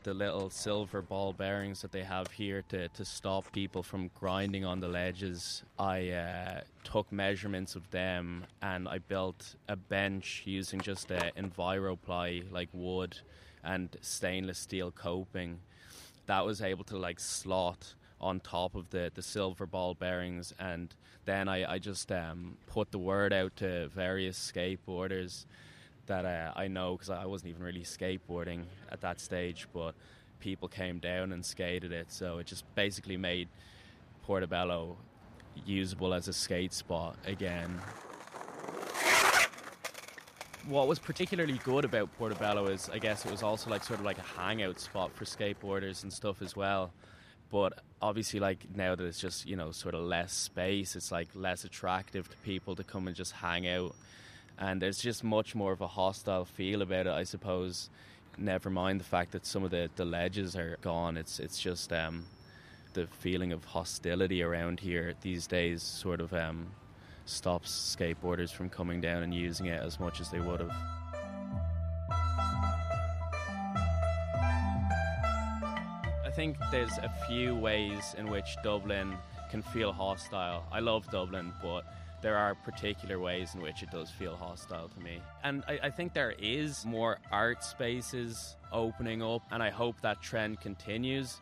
The 0.06 0.14
little 0.14 0.52
silver 0.52 1.02
ball 1.02 1.34
bearings 1.34 1.82
that 1.82 1.92
they 1.92 2.04
have 2.04 2.30
here 2.30 2.64
to, 2.70 2.90
to 2.90 3.04
stop 3.04 3.52
people 3.52 3.82
from 3.82 4.12
grinding 4.14 4.64
on 4.64 4.80
the 4.80 4.88
ledges, 4.88 5.64
I 5.80 6.10
uh, 6.10 6.62
took 6.84 7.12
measurements 7.12 7.74
of 7.74 7.90
them 7.90 8.46
and 8.62 8.88
I 8.88 9.00
built 9.00 9.56
a 9.68 9.76
bench 9.76 10.44
using 10.46 10.80
just 10.80 11.10
a 11.10 11.32
EnviroPly 11.36 12.52
like 12.52 12.70
wood 12.72 13.18
and 13.64 13.98
stainless 14.02 14.60
steel 14.60 14.92
coping 14.92 15.62
that 16.28 16.46
was 16.46 16.62
able 16.62 16.84
to 16.84 16.98
like 17.00 17.20
slot 17.20 17.96
on 18.22 18.42
top 18.42 18.76
of 18.76 18.92
the, 18.92 19.12
the 19.16 19.24
silver 19.24 19.66
ball 19.66 19.96
bearings. 19.96 20.54
And 20.60 20.94
then 21.26 21.50
I, 21.50 21.74
I 21.74 21.80
just 21.80 22.12
um, 22.12 22.58
put 22.68 22.92
the 22.92 23.00
word 23.00 23.34
out 23.34 23.56
to 23.56 23.88
various 23.88 24.38
skateboarders 24.38 25.46
that 26.08 26.26
uh, 26.26 26.52
I 26.56 26.68
know 26.68 26.94
because 26.94 27.10
I 27.10 27.26
wasn't 27.26 27.52
even 27.52 27.64
really 27.64 27.84
skateboarding 27.84 28.64
at 28.92 29.02
that 29.02 29.20
stage, 29.20 29.68
but 29.74 29.94
people 30.40 30.68
came 30.68 31.00
down 31.00 31.32
and 31.32 31.46
skated 31.46 31.92
it. 31.92 32.12
So 32.12 32.40
it 32.40 32.48
just 32.48 32.64
basically 32.76 33.18
made 33.18 33.48
Portobello 34.24 34.98
usable 35.66 36.14
as 36.14 36.28
a 36.28 36.34
skate 36.34 36.74
spot 36.74 37.16
again. 37.26 37.80
What 40.68 40.88
was 40.88 40.98
particularly 40.98 41.60
good 41.64 41.86
about 41.86 42.12
Portobello 42.18 42.68
is, 42.68 42.90
I 42.92 42.98
guess, 42.98 43.24
it 43.24 43.32
was 43.32 43.44
also 43.44 43.70
like 43.70 43.84
sort 43.84 44.00
of 44.00 44.06
like 44.06 44.18
a 44.18 44.40
hangout 44.40 44.80
spot 44.80 45.12
for 45.14 45.24
skateboarders 45.24 46.04
and 46.04 46.12
stuff 46.12 46.42
as 46.42 46.56
well 46.56 46.92
but 47.52 47.84
obviously 48.02 48.40
like 48.40 48.66
now 48.76 48.96
that 48.96 49.06
it's 49.06 49.20
just 49.20 49.46
you 49.46 49.56
know 49.56 49.72
sort 49.72 49.96
of 49.96 50.02
less 50.02 50.34
space 50.34 50.96
it's 50.96 51.12
like 51.12 51.30
less 51.36 51.64
attractive 51.64 52.30
to 52.30 52.36
people 52.38 52.76
to 52.76 52.84
come 52.84 53.08
and 53.08 53.16
just 53.16 53.32
hang 53.34 53.68
out 53.68 53.96
and 54.58 54.82
there's 54.82 55.00
just 55.00 55.24
much 55.24 55.56
more 55.56 55.72
of 55.72 55.82
a 55.82 55.88
hostile 55.88 56.46
feel 56.46 56.82
about 56.82 57.08
it 57.08 57.14
i 57.14 57.24
suppose. 57.24 57.90
Never 58.38 58.70
mind 58.70 59.00
the 59.00 59.06
fact 59.06 59.32
that 59.32 59.46
some 59.46 59.64
of 59.64 59.72
the, 59.72 59.90
the 59.96 60.04
ledges 60.04 60.58
are 60.58 60.78
gone. 60.82 61.16
It's 61.16 61.40
it's 61.40 61.58
just 61.58 61.94
um, 61.94 62.26
the 62.94 63.08
feeling 63.08 63.54
of 63.54 63.64
hostility 63.64 64.44
around 64.44 64.80
here 64.82 65.14
these 65.22 65.48
days 65.48 65.82
sort 65.82 66.20
of 66.20 66.34
um, 66.34 66.68
stops 67.26 67.96
skateboarders 67.98 68.52
from 68.52 68.70
coming 68.70 69.00
down 69.00 69.24
and 69.24 69.34
using 69.34 69.68
it 69.68 69.82
as 69.82 70.00
much 70.00 70.20
as 70.20 70.30
they 70.32 70.40
would 70.40 70.60
have. 70.60 70.72
I 76.26 76.32
think 76.36 76.58
there's 76.72 76.98
a 76.98 77.14
few 77.28 77.56
ways 77.56 78.16
in 78.18 78.28
which 78.30 78.58
Dublin 78.64 79.18
can 79.50 79.62
feel 79.62 79.94
hostile. 79.94 80.66
I 80.72 80.82
love 80.82 81.10
Dublin, 81.10 81.54
but 81.64 81.86
there 82.22 82.38
are 82.38 82.56
particular 82.56 83.20
ways 83.20 83.54
in 83.56 83.62
which 83.62 83.84
it 83.84 83.92
does 83.92 84.10
feel 84.10 84.36
hostile 84.36 84.90
to 84.90 85.00
me. 85.00 85.22
And 85.44 85.64
I, 85.68 85.80
I, 85.84 85.90
think 85.90 86.14
there 86.14 86.34
is 86.40 86.86
more 86.86 87.20
art 87.32 87.64
spaces 87.64 88.56
opening 88.72 89.22
up, 89.22 89.44
and 89.52 89.62
I 89.62 89.70
hope 89.70 90.02
that 90.02 90.22
trend 90.22 90.60
continues. 90.60 91.42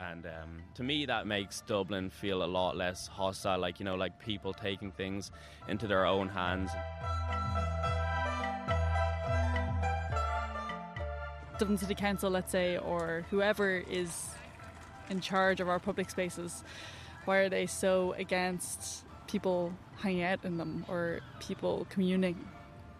And 0.00 0.26
um, 0.26 0.62
to 0.74 0.82
me, 0.82 1.06
that 1.06 1.26
makes 1.26 1.62
Dublin 1.62 2.10
feel 2.10 2.42
a 2.42 2.46
lot 2.46 2.76
less 2.76 3.06
hostile, 3.06 3.58
like, 3.58 3.78
you 3.80 3.84
know, 3.84 3.94
like 3.94 4.18
people 4.18 4.52
taking 4.52 4.90
things 4.90 5.30
into 5.68 5.86
their 5.86 6.04
own 6.04 6.28
hands. 6.28 6.70
Dublin 11.58 11.78
City 11.78 11.94
Council, 11.94 12.30
let's 12.30 12.52
say, 12.52 12.76
or 12.76 13.24
whoever 13.30 13.78
is 13.78 14.28
in 15.08 15.20
charge 15.20 15.60
of 15.60 15.68
our 15.68 15.78
public 15.78 16.10
spaces, 16.10 16.62
why 17.24 17.38
are 17.38 17.48
they 17.48 17.66
so 17.66 18.14
against 18.18 19.05
people 19.26 19.72
hanging 19.96 20.22
out 20.22 20.44
in 20.44 20.56
them 20.56 20.84
or 20.88 21.20
people 21.40 21.86
communing? 21.90 22.36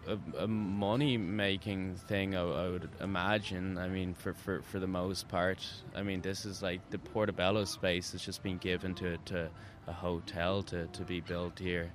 A, 0.07 0.43
a 0.43 0.47
money 0.47 1.17
making 1.17 1.95
thing, 1.95 2.35
I, 2.35 2.41
I, 2.41 2.69
would 2.69 2.89
imagine. 3.01 3.77
I 3.77 3.89
mean, 3.89 4.13
for, 4.13 4.33
for, 4.33 4.61
for 4.61 4.79
the 4.79 4.87
most 4.87 5.27
part, 5.27 5.65
I 5.95 6.01
mean, 6.01 6.21
this 6.21 6.45
is 6.45 6.61
like 6.61 6.89
the 6.91 6.99
Portobello 6.99 7.65
space 7.65 8.13
has 8.13 8.21
just 8.21 8.41
been 8.41 8.57
given 8.57 8.95
to, 8.95 9.17
to 9.17 9.49
a 9.87 9.91
hotel 9.91 10.63
to, 10.63 10.87
to 10.87 11.03
be 11.03 11.19
built 11.19 11.59
here. 11.59 11.91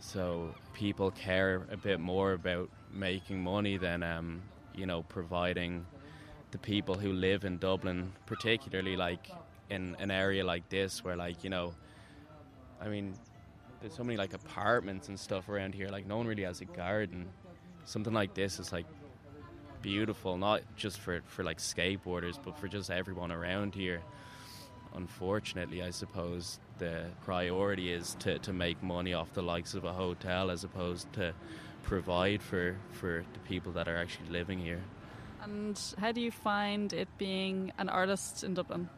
So 0.00 0.54
people 0.74 1.10
care 1.10 1.62
a 1.70 1.76
bit 1.76 2.00
more 2.00 2.32
about 2.32 2.68
making 2.92 3.42
money 3.42 3.78
than 3.78 4.02
um, 4.02 4.42
you 4.74 4.86
know, 4.86 5.02
providing 5.02 5.86
the 6.50 6.58
people 6.58 6.94
who 6.94 7.12
live 7.12 7.44
in 7.44 7.58
Dublin, 7.58 8.12
particularly 8.26 8.96
like 8.96 9.30
in 9.70 9.96
an 9.98 10.10
area 10.10 10.44
like 10.44 10.68
this, 10.68 11.04
where 11.04 11.16
like 11.16 11.44
you 11.44 11.50
know, 11.50 11.74
I 12.80 12.88
mean, 12.88 13.14
there's 13.82 13.94
so 13.94 14.04
many 14.04 14.16
like 14.16 14.32
apartments 14.32 15.08
and 15.08 15.18
stuff 15.18 15.48
around 15.48 15.74
here. 15.74 15.88
Like 15.88 16.06
no 16.06 16.16
one 16.16 16.26
really 16.26 16.44
has 16.44 16.60
a 16.60 16.64
garden. 16.64 17.28
Something 17.84 18.14
like 18.14 18.34
this 18.34 18.58
is 18.58 18.72
like 18.72 18.86
beautiful, 19.82 20.38
not 20.38 20.62
just 20.76 21.00
for 21.00 21.20
for 21.26 21.42
like 21.42 21.58
skateboarders, 21.58 22.38
but 22.42 22.56
for 22.58 22.68
just 22.68 22.90
everyone 22.90 23.32
around 23.32 23.74
here. 23.74 24.00
Unfortunately, 24.94 25.82
I 25.82 25.90
suppose 25.90 26.58
the 26.78 27.04
priority 27.24 27.92
is 27.92 28.14
to, 28.20 28.38
to 28.40 28.52
make 28.52 28.82
money 28.82 29.14
off 29.14 29.32
the 29.32 29.42
likes 29.42 29.74
of 29.74 29.84
a 29.84 29.92
hotel 29.92 30.50
as 30.50 30.64
opposed 30.64 31.10
to 31.14 31.32
provide 31.82 32.42
for, 32.42 32.76
for 32.90 33.24
the 33.32 33.38
people 33.40 33.72
that 33.72 33.88
are 33.88 33.96
actually 33.96 34.28
living 34.28 34.58
here. 34.58 34.82
And 35.42 35.80
how 35.98 36.12
do 36.12 36.20
you 36.20 36.30
find 36.30 36.92
it 36.92 37.08
being 37.18 37.72
an 37.78 37.88
artist 37.88 38.44
in 38.44 38.54
Dublin? 38.54 38.88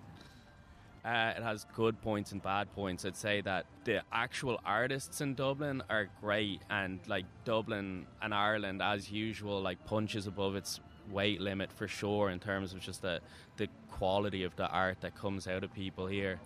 Uh, 1.05 1.35
it 1.37 1.43
has 1.43 1.67
good 1.75 2.01
points 2.01 2.33
and 2.33 2.43
bad 2.43 2.73
points. 2.75 3.05
I'd 3.05 3.17
say 3.17 3.43
that 3.43 3.67
the 3.85 4.03
actual 4.11 4.59
artists 4.65 5.21
in 5.21 5.35
Dublin 5.35 5.83
are 5.91 6.09
great, 6.21 6.63
and 6.71 6.99
like 7.07 7.27
Dublin 7.45 8.07
and 8.23 8.35
Ireland, 8.35 8.81
as 8.83 9.11
usual, 9.11 9.61
like 9.61 9.85
punches 9.85 10.27
above 10.27 10.57
its 10.57 10.81
weight 11.11 11.41
limit 11.43 11.71
for 11.71 11.87
sure 11.87 12.31
in 12.31 12.41
terms 12.41 12.73
of 12.73 12.81
just 12.81 13.03
the 13.03 13.21
the 13.59 13.69
quality 13.91 14.45
of 14.45 14.57
the 14.57 14.67
art 14.69 14.99
that 15.03 15.15
comes 15.15 15.47
out 15.47 15.63
of 15.63 15.73
people 15.75 16.07
here. 16.07 16.41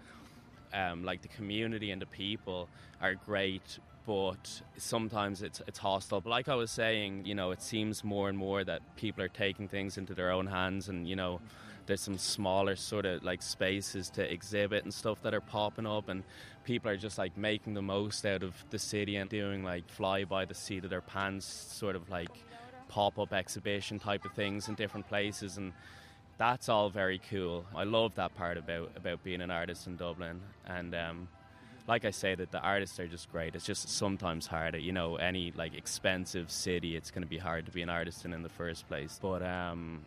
um, 0.73 1.05
like 1.05 1.23
the 1.23 1.29
community 1.29 1.91
and 1.91 2.03
the 2.03 2.07
people 2.07 2.69
are 3.00 3.15
great, 3.15 3.79
but 4.07 4.62
sometimes 4.77 5.43
it's 5.43 5.62
it's 5.67 5.79
hostile. 5.79 6.21
But 6.21 6.31
like 6.31 6.49
I 6.49 6.55
was 6.55 6.71
saying, 6.71 7.25
you 7.27 7.35
know, 7.35 7.53
it 7.53 7.62
seems 7.62 8.05
more 8.05 8.29
and 8.29 8.37
more 8.38 8.65
that 8.65 8.83
people 8.97 9.23
are 9.25 9.29
taking 9.29 9.69
things 9.69 9.97
into 9.99 10.15
their 10.15 10.31
own 10.31 10.47
hands, 10.47 10.88
and 10.88 11.09
you 11.09 11.17
know, 11.17 11.41
there's 11.88 12.00
some 12.00 12.18
smaller 12.18 12.76
sort 12.76 13.04
of 13.04 13.25
like 13.25 13.42
spaces 13.42 14.09
to 14.11 14.33
exhibit 14.33 14.85
and 14.85 14.95
stuff 14.95 15.21
that 15.23 15.35
are 15.35 15.40
popping 15.40 15.87
up, 15.87 16.09
and 16.09 16.23
people 16.64 16.90
are 16.90 16.97
just 16.97 17.18
like 17.18 17.37
making 17.37 17.75
the 17.75 17.83
most 17.83 18.25
out 18.25 18.42
of 18.45 18.54
the 18.71 18.78
city 18.78 19.16
and 19.16 19.28
doing 19.28 19.64
like 19.64 19.88
fly 19.88 20.25
by 20.25 20.45
the 20.45 20.54
seat 20.54 20.85
of 20.85 20.90
their 20.90 21.00
pants, 21.00 21.47
sort 21.47 21.97
of 21.97 22.09
like 22.09 22.45
pop 22.88 23.18
up 23.18 23.33
exhibition 23.33 23.99
type 23.99 24.25
of 24.25 24.33
things 24.33 24.68
in 24.68 24.75
different 24.76 25.09
places, 25.09 25.57
and 25.57 25.73
that's 26.37 26.68
all 26.68 26.88
very 26.90 27.21
cool. 27.30 27.66
I 27.75 27.85
love 27.85 28.14
that 28.14 28.37
part 28.37 28.57
about 28.57 28.92
about 28.95 29.25
being 29.25 29.40
an 29.40 29.50
artist 29.50 29.88
in 29.88 29.97
Dublin, 29.97 30.40
and 30.66 30.95
um, 30.95 31.28
like 31.88 32.04
I 32.04 32.11
say, 32.11 32.35
that 32.35 32.52
the 32.52 32.61
artists 32.61 33.00
are 33.00 33.09
just 33.09 33.33
great. 33.33 33.57
It's 33.57 33.64
just 33.64 33.88
sometimes 33.88 34.47
harder, 34.47 34.78
you 34.78 34.92
know. 34.92 35.16
Any 35.16 35.52
like 35.57 35.75
expensive 35.75 36.50
city, 36.50 36.97
it's 36.97 37.11
going 37.11 37.23
to 37.23 37.28
be 37.28 37.38
hard 37.38 37.64
to 37.66 37.73
be 37.73 37.80
an 37.80 37.88
artist 37.88 38.26
in 38.26 38.35
in 38.35 38.42
the 38.42 38.50
first 38.50 38.87
place. 38.88 39.18
But 39.21 39.42
um, 39.42 40.04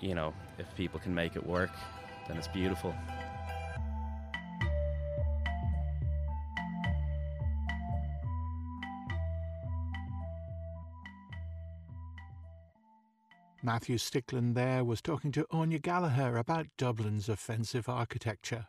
you 0.00 0.14
know, 0.14 0.32
if 0.58 0.74
people 0.76 0.98
can 1.00 1.14
make 1.14 1.36
it 1.36 1.46
work, 1.46 1.70
then 2.26 2.36
it's 2.36 2.48
beautiful. 2.48 2.94
Matthew 13.62 13.98
Stickland 13.98 14.54
there 14.54 14.84
was 14.84 15.02
talking 15.02 15.32
to 15.32 15.46
Anya 15.50 15.78
Gallagher 15.78 16.38
about 16.38 16.66
Dublin's 16.78 17.28
offensive 17.28 17.90
architecture. 17.90 18.66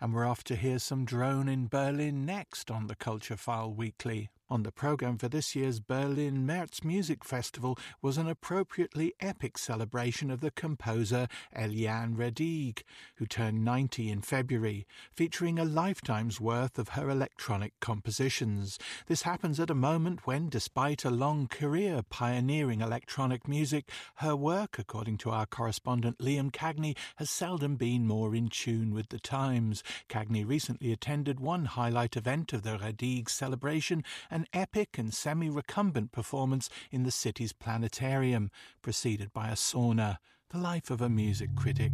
And 0.00 0.14
we're 0.14 0.26
off 0.26 0.44
to 0.44 0.56
hear 0.56 0.78
some 0.78 1.04
drone 1.04 1.48
in 1.48 1.66
Berlin 1.66 2.24
next 2.24 2.70
on 2.70 2.86
the 2.86 2.94
Culture 2.94 3.36
File 3.36 3.72
Weekly. 3.72 4.30
On 4.50 4.62
the 4.62 4.70
programme 4.70 5.16
for 5.16 5.26
this 5.26 5.56
year's 5.56 5.80
Berlin 5.80 6.46
Märzmusik 6.46 7.24
Festival 7.24 7.78
was 8.02 8.18
an 8.18 8.28
appropriately 8.28 9.14
epic 9.18 9.56
celebration 9.56 10.30
of 10.30 10.40
the 10.40 10.50
composer 10.50 11.28
Eliane 11.56 12.14
Radigue, 12.14 12.82
who 13.14 13.24
turned 13.24 13.64
90 13.64 14.10
in 14.10 14.20
February, 14.20 14.86
featuring 15.10 15.58
a 15.58 15.64
lifetime's 15.64 16.42
worth 16.42 16.78
of 16.78 16.90
her 16.90 17.08
electronic 17.08 17.72
compositions. 17.80 18.78
This 19.06 19.22
happens 19.22 19.58
at 19.58 19.70
a 19.70 19.74
moment 19.74 20.26
when, 20.26 20.50
despite 20.50 21.06
a 21.06 21.10
long 21.10 21.48
career 21.48 22.02
pioneering 22.10 22.82
electronic 22.82 23.48
music, 23.48 23.88
her 24.16 24.36
work, 24.36 24.78
according 24.78 25.16
to 25.18 25.30
our 25.30 25.46
correspondent 25.46 26.18
Liam 26.18 26.52
Cagney, 26.52 26.98
has 27.16 27.30
seldom 27.30 27.76
been 27.76 28.06
more 28.06 28.34
in 28.34 28.48
tune 28.48 28.92
with 28.92 29.08
the 29.08 29.18
times. 29.18 29.82
Cagney 30.10 30.46
recently 30.46 30.92
attended 30.92 31.40
one 31.40 31.64
highlight 31.64 32.14
event 32.14 32.52
of 32.52 32.62
the 32.62 32.76
Radigue 32.76 33.30
celebration 33.30 34.04
an 34.34 34.46
epic 34.52 34.98
and 34.98 35.14
semi 35.14 35.48
recumbent 35.48 36.10
performance 36.10 36.68
in 36.90 37.04
the 37.04 37.10
city's 37.12 37.52
planetarium, 37.52 38.50
preceded 38.82 39.32
by 39.32 39.48
a 39.48 39.52
sauna, 39.52 40.18
the 40.50 40.58
life 40.58 40.90
of 40.90 41.00
a 41.00 41.08
music 41.08 41.54
critic. 41.54 41.92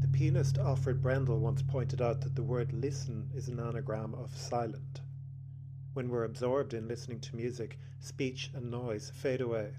The 0.00 0.08
pianist 0.08 0.58
Alfred 0.58 1.00
Brendel 1.00 1.38
once 1.38 1.62
pointed 1.62 2.02
out 2.02 2.20
that 2.22 2.34
the 2.34 2.42
word 2.42 2.72
listen 2.72 3.30
is 3.32 3.46
an 3.46 3.60
anagram 3.60 4.12
of 4.16 4.36
silent. 4.36 5.02
When 5.92 6.08
we're 6.08 6.24
absorbed 6.24 6.74
in 6.74 6.88
listening 6.88 7.20
to 7.20 7.36
music, 7.36 7.78
speech 8.00 8.50
and 8.52 8.72
noise 8.72 9.12
fade 9.14 9.40
away. 9.40 9.70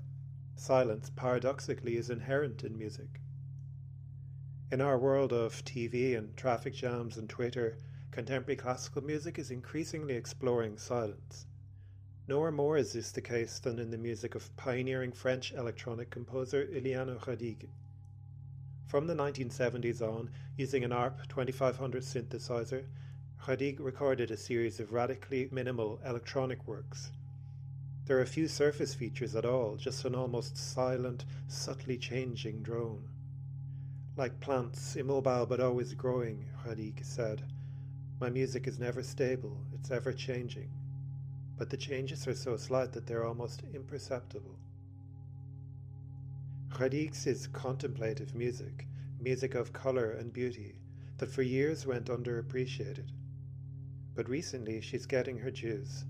Silence, 0.56 1.12
paradoxically, 1.18 1.98
is 1.98 2.10
inherent 2.10 2.64
in 2.64 2.78
music. 2.78 3.20
In 4.72 4.80
our 4.80 4.98
world 4.98 5.34
of 5.34 5.66
TV 5.66 6.18
and 6.18 6.36
traffic 6.38 6.74
jams 6.74 7.18
and 7.18 7.28
Twitter, 7.28 7.78
Contemporary 8.18 8.56
classical 8.56 9.04
music 9.04 9.38
is 9.38 9.52
increasingly 9.52 10.16
exploring 10.16 10.76
silence. 10.80 11.46
Nowhere 12.28 12.52
more 12.52 12.76
is 12.76 12.94
this 12.94 13.12
the 13.12 13.22
case 13.22 13.60
than 13.60 13.78
in 13.78 13.92
the 13.92 13.98
music 14.00 14.34
of 14.34 14.58
pioneering 14.58 15.12
French 15.12 15.52
electronic 15.52 16.10
composer 16.10 16.66
Eliane 16.66 17.16
Radigue. 17.20 17.68
From 18.88 19.06
the 19.06 19.14
1970s 19.14 20.02
on, 20.02 20.32
using 20.56 20.84
an 20.84 20.92
ARP 20.92 21.28
2500 21.30 22.02
synthesizer, 22.02 22.86
Radigue 23.46 23.80
recorded 23.80 24.32
a 24.32 24.38
series 24.38 24.80
of 24.80 24.94
radically 24.94 25.48
minimal 25.52 26.00
electronic 26.04 26.68
works. 26.68 27.12
There 28.06 28.20
are 28.20 28.26
few 28.26 28.48
surface 28.48 28.96
features 28.96 29.36
at 29.36 29.46
all, 29.46 29.76
just 29.76 30.06
an 30.06 30.16
almost 30.16 30.58
silent, 30.58 31.24
subtly 31.48 32.00
changing 32.00 32.64
drone. 32.64 33.10
Like 34.16 34.40
plants, 34.40 34.96
immobile 34.96 35.46
but 35.46 35.60
always 35.60 35.94
growing, 35.94 36.46
Radigue 36.66 37.06
said. 37.06 37.44
My 38.20 38.32
music 38.32 38.66
is 38.66 38.80
never 38.80 39.04
stable, 39.04 39.64
it's 39.76 39.92
ever 39.92 40.12
changing, 40.12 40.72
but 41.56 41.70
the 41.70 41.78
changes 41.78 42.28
are 42.28 42.34
so 42.34 42.58
slight 42.58 42.92
that 42.94 43.06
they're 43.06 43.28
almost 43.28 43.62
imperceptible. 43.76 44.58
Radigue's 46.70 47.28
is 47.28 47.46
contemplative 47.46 48.34
music, 48.34 48.88
music 49.20 49.54
of 49.54 49.72
colour 49.72 50.10
and 50.10 50.34
beauty, 50.34 50.80
that 51.20 51.30
for 51.30 51.44
years 51.44 51.86
went 51.86 52.08
underappreciated. 52.08 53.12
But 54.16 54.28
recently 54.28 54.82
she's 54.82 55.06
getting 55.06 55.38
her 55.38 55.52
dues. 55.52 56.06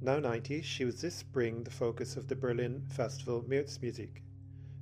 Now 0.00 0.18
90, 0.18 0.62
she 0.62 0.84
was 0.84 1.00
this 1.00 1.14
spring 1.14 1.62
the 1.62 1.70
focus 1.70 2.16
of 2.16 2.26
the 2.26 2.34
Berlin 2.34 2.82
festival 2.88 3.44
Märzmusik. 3.44 4.22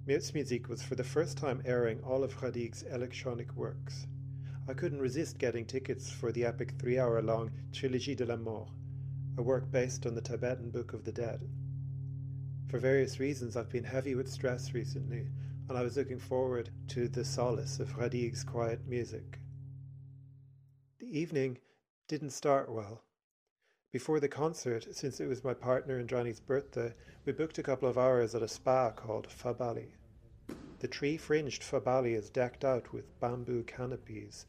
Märzmusik 0.06 0.68
was 0.68 0.82
for 0.82 0.94
the 0.94 1.04
first 1.04 1.36
time 1.36 1.60
airing 1.66 2.02
all 2.02 2.24
of 2.24 2.40
Radigue's 2.40 2.84
electronic 2.84 3.54
works. 3.54 4.06
I 4.68 4.74
couldn't 4.74 5.00
resist 5.00 5.38
getting 5.38 5.64
tickets 5.64 6.10
for 6.10 6.30
the 6.30 6.44
epic 6.44 6.74
three 6.78 6.98
hour 6.98 7.22
long 7.22 7.50
Trilogie 7.72 8.14
de 8.14 8.26
la 8.26 8.36
Mort, 8.36 8.68
a 9.38 9.42
work 9.42 9.70
based 9.70 10.04
on 10.04 10.14
the 10.14 10.20
Tibetan 10.20 10.68
Book 10.68 10.92
of 10.92 11.04
the 11.04 11.12
Dead. 11.12 11.40
For 12.68 12.78
various 12.78 13.18
reasons, 13.18 13.56
I've 13.56 13.70
been 13.70 13.84
heavy 13.84 14.14
with 14.14 14.30
stress 14.30 14.74
recently, 14.74 15.26
and 15.70 15.78
I 15.78 15.82
was 15.82 15.96
looking 15.96 16.18
forward 16.18 16.68
to 16.88 17.08
the 17.08 17.24
solace 17.24 17.80
of 17.80 17.96
Radigue's 17.96 18.44
quiet 18.44 18.86
music. 18.86 19.38
The 20.98 21.18
evening 21.18 21.56
didn't 22.06 22.32
start 22.32 22.70
well. 22.70 23.04
Before 23.90 24.20
the 24.20 24.28
concert, 24.28 24.94
since 24.94 25.18
it 25.18 25.28
was 25.28 25.42
my 25.42 25.54
partner 25.54 25.98
Indrani's 25.98 26.40
birthday, 26.40 26.92
we 27.24 27.32
booked 27.32 27.56
a 27.56 27.62
couple 27.62 27.88
of 27.88 27.96
hours 27.96 28.34
at 28.34 28.42
a 28.42 28.48
spa 28.48 28.90
called 28.90 29.28
Vabali. 29.28 29.92
The 30.80 30.88
tree 30.88 31.16
fringed 31.16 31.62
Vabali 31.62 32.14
is 32.14 32.30
decked 32.30 32.64
out 32.64 32.92
with 32.92 33.18
bamboo 33.20 33.64
canopies 33.64 34.46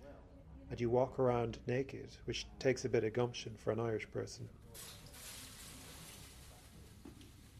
and 0.69 0.79
you 0.79 0.89
walk 0.89 1.17
around 1.17 1.57
naked, 1.65 2.15
which 2.25 2.45
takes 2.59 2.85
a 2.85 2.89
bit 2.89 3.03
of 3.03 3.13
gumption 3.13 3.55
for 3.57 3.71
an 3.71 3.79
Irish 3.79 4.09
person. 4.11 4.47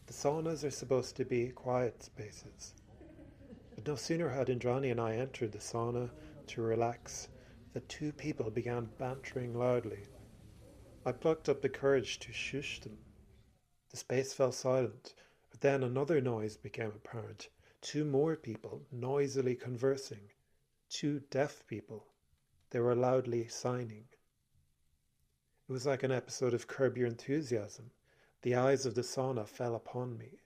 The 0.06 0.12
saunas 0.12 0.64
are 0.64 0.70
supposed 0.70 1.16
to 1.16 1.24
be 1.24 1.48
quiet 1.48 2.02
spaces. 2.02 2.74
But 3.74 3.86
no 3.86 3.96
sooner 3.96 4.28
had 4.28 4.48
Indrani 4.48 4.90
and 4.90 5.00
I 5.00 5.14
entered 5.14 5.52
the 5.52 5.58
sauna 5.58 6.10
to 6.48 6.62
relax 6.62 7.28
that 7.72 7.88
two 7.88 8.12
people 8.12 8.50
began 8.50 8.88
bantering 8.98 9.54
loudly. 9.54 10.04
I 11.04 11.12
plucked 11.12 11.48
up 11.48 11.62
the 11.62 11.68
courage 11.68 12.18
to 12.20 12.32
shush 12.32 12.80
them. 12.80 12.98
The 13.90 13.96
space 13.96 14.32
fell 14.32 14.52
silent, 14.52 15.14
but 15.50 15.60
then 15.60 15.82
another 15.82 16.20
noise 16.20 16.56
became 16.56 16.92
apparent. 16.94 17.48
Two 17.80 18.04
more 18.04 18.36
people 18.36 18.86
noisily 18.92 19.56
conversing. 19.56 20.30
Two 20.88 21.20
deaf 21.30 21.66
people 21.66 22.06
they 22.70 22.78
were 22.78 22.94
loudly 22.94 23.48
signing. 23.48 24.06
It 25.68 25.72
was 25.72 25.86
like 25.86 26.02
an 26.02 26.12
episode 26.12 26.54
of 26.54 26.66
Curb 26.66 26.98
Your 26.98 27.06
Enthusiasm. 27.06 27.90
The 28.42 28.54
eyes 28.54 28.86
of 28.86 28.94
the 28.94 29.02
sauna 29.02 29.46
fell 29.46 29.74
upon 29.74 30.18
me. 30.18 30.40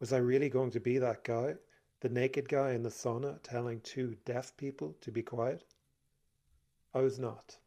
Was 0.00 0.12
I 0.12 0.18
really 0.18 0.48
going 0.48 0.70
to 0.72 0.80
be 0.80 0.98
that 0.98 1.24
guy? 1.24 1.56
The 2.00 2.08
naked 2.08 2.48
guy 2.48 2.72
in 2.72 2.82
the 2.82 2.90
sauna 2.90 3.40
telling 3.42 3.80
two 3.80 4.16
deaf 4.24 4.56
people 4.56 4.96
to 5.02 5.10
be 5.10 5.22
quiet? 5.22 5.64
I 6.94 7.00
was 7.00 7.18
not. 7.18 7.58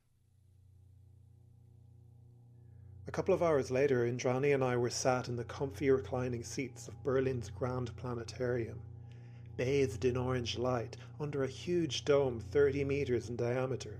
A 3.09 3.11
couple 3.11 3.33
of 3.33 3.41
hours 3.41 3.71
later, 3.71 4.05
Indrani 4.05 4.53
and 4.53 4.63
I 4.63 4.77
were 4.77 4.91
sat 4.91 5.29
in 5.29 5.35
the 5.35 5.43
comfy 5.43 5.89
reclining 5.89 6.43
seats 6.43 6.87
of 6.87 7.03
Berlin's 7.03 7.49
Grand 7.49 7.89
Planetarium 7.95 8.79
bathed 9.57 10.05
in 10.05 10.15
orange 10.15 10.59
light 10.59 10.95
under 11.19 11.43
a 11.43 11.47
huge 11.47 12.05
dome 12.05 12.39
30 12.39 12.83
metres 12.83 13.27
in 13.27 13.35
diameter. 13.35 13.97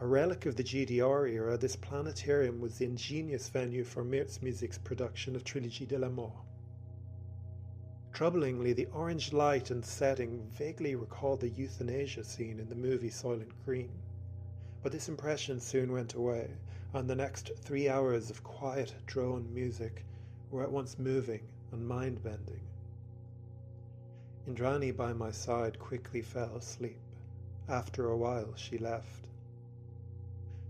A 0.00 0.06
relic 0.06 0.44
of 0.44 0.56
the 0.56 0.62
GDR 0.62 1.30
era, 1.30 1.56
this 1.56 1.76
planetarium 1.76 2.60
was 2.60 2.76
the 2.76 2.84
ingenious 2.84 3.48
venue 3.48 3.84
for 3.84 4.04
Märzmusik's 4.04 4.76
production 4.76 5.34
of 5.34 5.42
Trilogie 5.42 5.88
de 5.88 5.98
la 5.98 6.10
Mort. 6.10 6.44
Troublingly, 8.12 8.76
the 8.76 8.88
orange 8.92 9.32
light 9.32 9.70
and 9.70 9.82
setting 9.82 10.46
vaguely 10.50 10.94
recalled 10.94 11.40
the 11.40 11.48
euthanasia 11.48 12.22
scene 12.22 12.60
in 12.60 12.68
the 12.68 12.74
movie 12.74 13.08
Soylent 13.08 13.54
Green. 13.64 14.02
But 14.82 14.92
this 14.92 15.08
impression 15.08 15.58
soon 15.58 15.90
went 15.90 16.12
away, 16.12 16.50
and 16.92 17.08
the 17.08 17.14
next 17.14 17.52
three 17.62 17.88
hours 17.88 18.30
of 18.30 18.42
quiet 18.42 18.94
drone 19.06 19.46
music 19.54 20.04
were 20.50 20.62
at 20.62 20.72
once 20.72 20.98
moving 20.98 21.42
and 21.72 21.86
mind 21.86 22.22
bending. 22.22 22.60
Indrani 24.48 24.90
by 24.96 25.12
my 25.12 25.30
side 25.30 25.78
quickly 25.78 26.22
fell 26.22 26.56
asleep. 26.56 27.00
After 27.68 28.08
a 28.08 28.16
while, 28.16 28.54
she 28.56 28.78
left. 28.78 29.28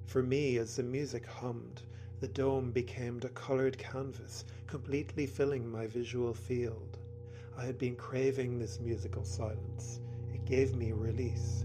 For 0.05 0.23
me, 0.23 0.59
as 0.59 0.77
the 0.77 0.83
music 0.83 1.25
hummed, 1.25 1.83
the 2.21 2.29
dome 2.29 2.71
became 2.71 3.21
a 3.23 3.29
coloured 3.31 3.79
canvas, 3.79 4.45
completely 4.67 5.25
filling 5.25 5.71
my 5.71 5.87
visual 5.87 6.35
field. 6.35 6.99
I 7.57 7.65
had 7.65 7.79
been 7.79 7.97
craving 7.97 8.59
this 8.59 8.79
musical 8.81 9.25
silence. 9.25 10.01
It 10.35 10.45
gave 10.45 10.77
me 10.77 10.93
release. 10.93 11.65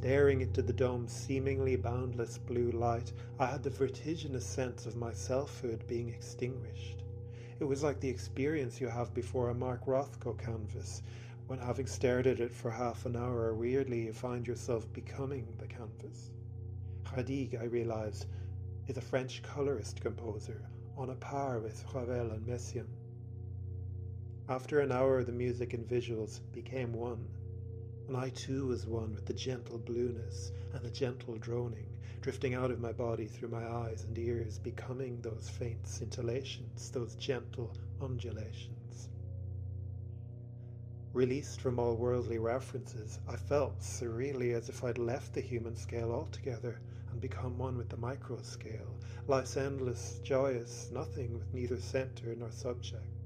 Staring 0.00 0.40
into 0.40 0.62
the 0.62 0.72
dome's 0.72 1.12
seemingly 1.12 1.76
boundless 1.76 2.38
blue 2.38 2.70
light, 2.70 3.12
I 3.38 3.44
had 3.44 3.62
the 3.62 3.68
vertiginous 3.68 4.46
sense 4.46 4.86
of 4.86 4.96
my 4.96 5.12
selfhood 5.12 5.86
being 5.86 6.08
extinguished. 6.08 7.04
It 7.58 7.64
was 7.64 7.82
like 7.82 8.00
the 8.00 8.08
experience 8.08 8.80
you 8.80 8.88
have 8.88 9.12
before 9.12 9.50
a 9.50 9.54
Mark 9.54 9.84
Rothko 9.84 10.38
canvas, 10.38 11.02
when 11.48 11.58
having 11.58 11.86
stared 11.86 12.26
at 12.26 12.40
it 12.40 12.50
for 12.50 12.70
half 12.70 13.04
an 13.04 13.14
hour, 13.14 13.54
weirdly 13.54 14.06
you 14.06 14.14
find 14.14 14.46
yourself 14.46 14.90
becoming 14.94 15.46
the 15.58 15.66
canvas. 15.66 16.30
Radigue, 17.14 17.60
I 17.60 17.64
realized, 17.64 18.24
is 18.86 18.96
a 18.96 19.02
French 19.02 19.42
colorist 19.42 20.00
composer, 20.00 20.62
on 20.96 21.10
a 21.10 21.14
par 21.16 21.58
with 21.58 21.84
Ravel 21.92 22.30
and 22.30 22.46
Messiaen. 22.46 22.88
After 24.48 24.80
an 24.80 24.92
hour, 24.92 25.24
the 25.24 25.32
music 25.32 25.74
and 25.74 25.86
visuals 25.86 26.40
became 26.54 26.94
one 26.94 27.28
I 28.12 28.30
too 28.30 28.66
was 28.66 28.86
one 28.86 29.14
with 29.14 29.26
the 29.26 29.32
gentle 29.32 29.78
blueness 29.78 30.50
and 30.72 30.84
the 30.84 30.90
gentle 30.90 31.36
droning, 31.36 31.86
drifting 32.20 32.54
out 32.54 32.72
of 32.72 32.80
my 32.80 32.92
body 32.92 33.26
through 33.26 33.50
my 33.50 33.64
eyes 33.64 34.02
and 34.02 34.18
ears, 34.18 34.58
becoming 34.58 35.20
those 35.20 35.48
faint 35.48 35.84
scintillations, 35.84 36.90
those 36.90 37.14
gentle 37.14 37.72
undulations. 38.00 39.10
Released 41.12 41.60
from 41.60 41.78
all 41.78 41.94
worldly 41.94 42.38
references, 42.38 43.20
I 43.28 43.36
felt 43.36 43.78
surreally 43.78 44.54
as 44.54 44.68
if 44.68 44.82
I'd 44.82 44.98
left 44.98 45.32
the 45.34 45.40
human 45.40 45.76
scale 45.76 46.10
altogether 46.10 46.80
and 47.12 47.20
become 47.20 47.58
one 47.58 47.76
with 47.78 47.90
the 47.90 47.96
micro 47.96 48.42
scale, 48.42 48.98
life's 49.28 49.56
endless, 49.56 50.18
joyous 50.24 50.90
nothing 50.90 51.38
with 51.38 51.54
neither 51.54 51.78
center 51.78 52.34
nor 52.34 52.50
subject 52.50 53.19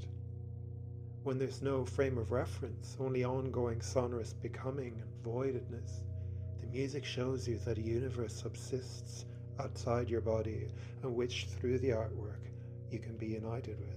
when 1.24 1.38
there's 1.38 1.62
no 1.62 1.86
frame 1.86 2.18
of 2.18 2.30
reference, 2.32 2.98
only 3.00 3.24
ongoing 3.24 3.80
sonorous 3.80 4.34
becoming 4.34 5.00
and 5.00 5.24
voidedness, 5.24 6.02
the 6.60 6.66
music 6.66 7.02
shows 7.02 7.48
you 7.48 7.58
that 7.64 7.78
a 7.78 7.82
universe 7.82 8.34
subsists 8.34 9.24
outside 9.58 10.10
your 10.10 10.20
body 10.20 10.68
and 11.02 11.14
which, 11.14 11.46
through 11.46 11.78
the 11.78 11.88
artwork, 11.88 12.50
you 12.90 12.98
can 12.98 13.16
be 13.16 13.26
united 13.26 13.80
with. 13.80 13.96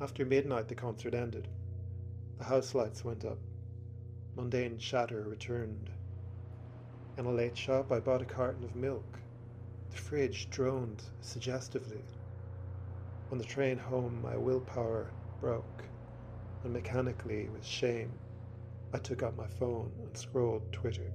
After 0.00 0.24
midnight, 0.24 0.66
the 0.66 0.74
concert 0.74 1.14
ended. 1.14 1.46
The 2.38 2.44
house 2.44 2.74
lights 2.74 3.04
went 3.04 3.24
up. 3.24 3.38
Mundane 4.34 4.78
chatter 4.78 5.22
returned. 5.22 5.88
In 7.16 7.26
a 7.26 7.32
late 7.32 7.56
shop, 7.56 7.92
I 7.92 8.00
bought 8.00 8.22
a 8.22 8.24
carton 8.26 8.64
of 8.64 8.74
milk. 8.74 9.20
The 9.90 9.96
fridge 9.96 10.50
droned 10.50 11.04
suggestively. 11.20 12.02
On 13.30 13.36
the 13.38 13.44
train 13.44 13.76
home, 13.76 14.22
my 14.22 14.36
willpower 14.36 15.12
broke, 15.40 15.84
and 16.64 16.72
mechanically, 16.72 17.48
with 17.48 17.64
shame, 17.64 18.18
I 18.92 18.98
took 18.98 19.22
out 19.22 19.36
my 19.36 19.46
phone 19.46 19.92
and 20.02 20.16
scrolled 20.16 20.72
Twitter. 20.72 21.12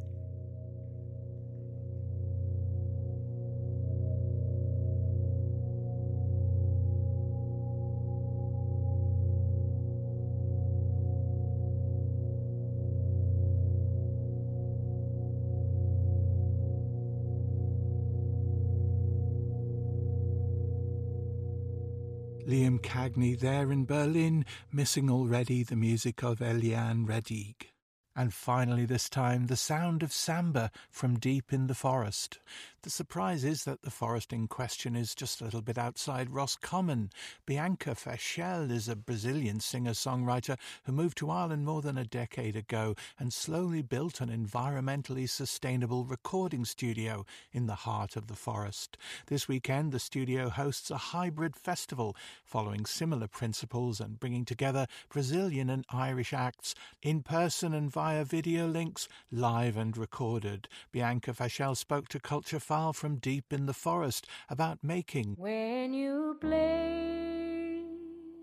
Liam 22.47 22.79
Cagney 22.82 23.39
there 23.39 23.71
in 23.71 23.86
Berlin, 23.86 24.45
missing 24.71 25.10
already 25.10 25.63
the 25.63 25.75
music 25.75 26.23
of 26.23 26.39
Eliane 26.39 27.08
Radigue. 27.08 27.67
And 28.15 28.34
finally, 28.34 28.86
this 28.86 29.10
time, 29.10 29.47
the 29.47 29.56
sound 29.56 30.03
of 30.03 30.12
samba 30.12 30.69
from 30.91 31.19
deep 31.19 31.53
in 31.53 31.67
the 31.67 31.73
forest. 31.73 32.39
The 32.83 32.89
surprise 32.89 33.45
is 33.45 33.63
that 33.63 33.83
the 33.83 33.89
forest 33.89 34.33
in 34.33 34.49
question 34.49 34.93
is 34.93 35.15
just 35.15 35.39
a 35.39 35.45
little 35.45 35.61
bit 35.61 35.77
outside 35.77 36.29
Roscommon. 36.29 37.11
Bianca 37.45 37.91
Fachel 37.91 38.69
is 38.69 38.89
a 38.89 38.95
Brazilian 38.97 39.61
singer-songwriter 39.61 40.57
who 40.83 40.91
moved 40.91 41.17
to 41.19 41.29
Ireland 41.29 41.63
more 41.63 41.81
than 41.81 41.97
a 41.97 42.03
decade 42.03 42.57
ago 42.57 42.93
and 43.17 43.31
slowly 43.31 43.83
built 43.83 44.19
an 44.19 44.27
environmentally 44.27 45.29
sustainable 45.29 46.03
recording 46.03 46.65
studio 46.65 47.25
in 47.53 47.67
the 47.67 47.75
heart 47.75 48.17
of 48.17 48.27
the 48.27 48.35
forest. 48.35 48.97
This 49.27 49.47
weekend, 49.47 49.93
the 49.93 49.99
studio 49.99 50.49
hosts 50.49 50.91
a 50.91 50.97
hybrid 50.97 51.55
festival 51.55 52.17
following 52.43 52.85
similar 52.85 53.27
principles 53.27 54.01
and 54.01 54.19
bringing 54.19 54.43
together 54.43 54.87
Brazilian 55.07 55.69
and 55.69 55.85
Irish 55.89 56.33
acts 56.33 56.75
in 57.01 57.21
person 57.21 57.73
and 57.73 57.89
via 57.89 58.25
video 58.25 58.67
links, 58.67 59.07
live 59.31 59.77
and 59.77 59.97
recorded. 59.97 60.67
Bianca 60.91 61.31
Fachel 61.31 61.77
spoke 61.77 62.09
to 62.09 62.19
Culture 62.19 62.59
File 62.73 62.91
from 62.91 63.17
deep 63.17 63.53
in 63.53 63.67
the 63.67 63.73
forest 63.88 64.25
about 64.49 64.79
making 64.81 65.36
when 65.38 65.93
you 65.93 66.36
play 66.41 67.83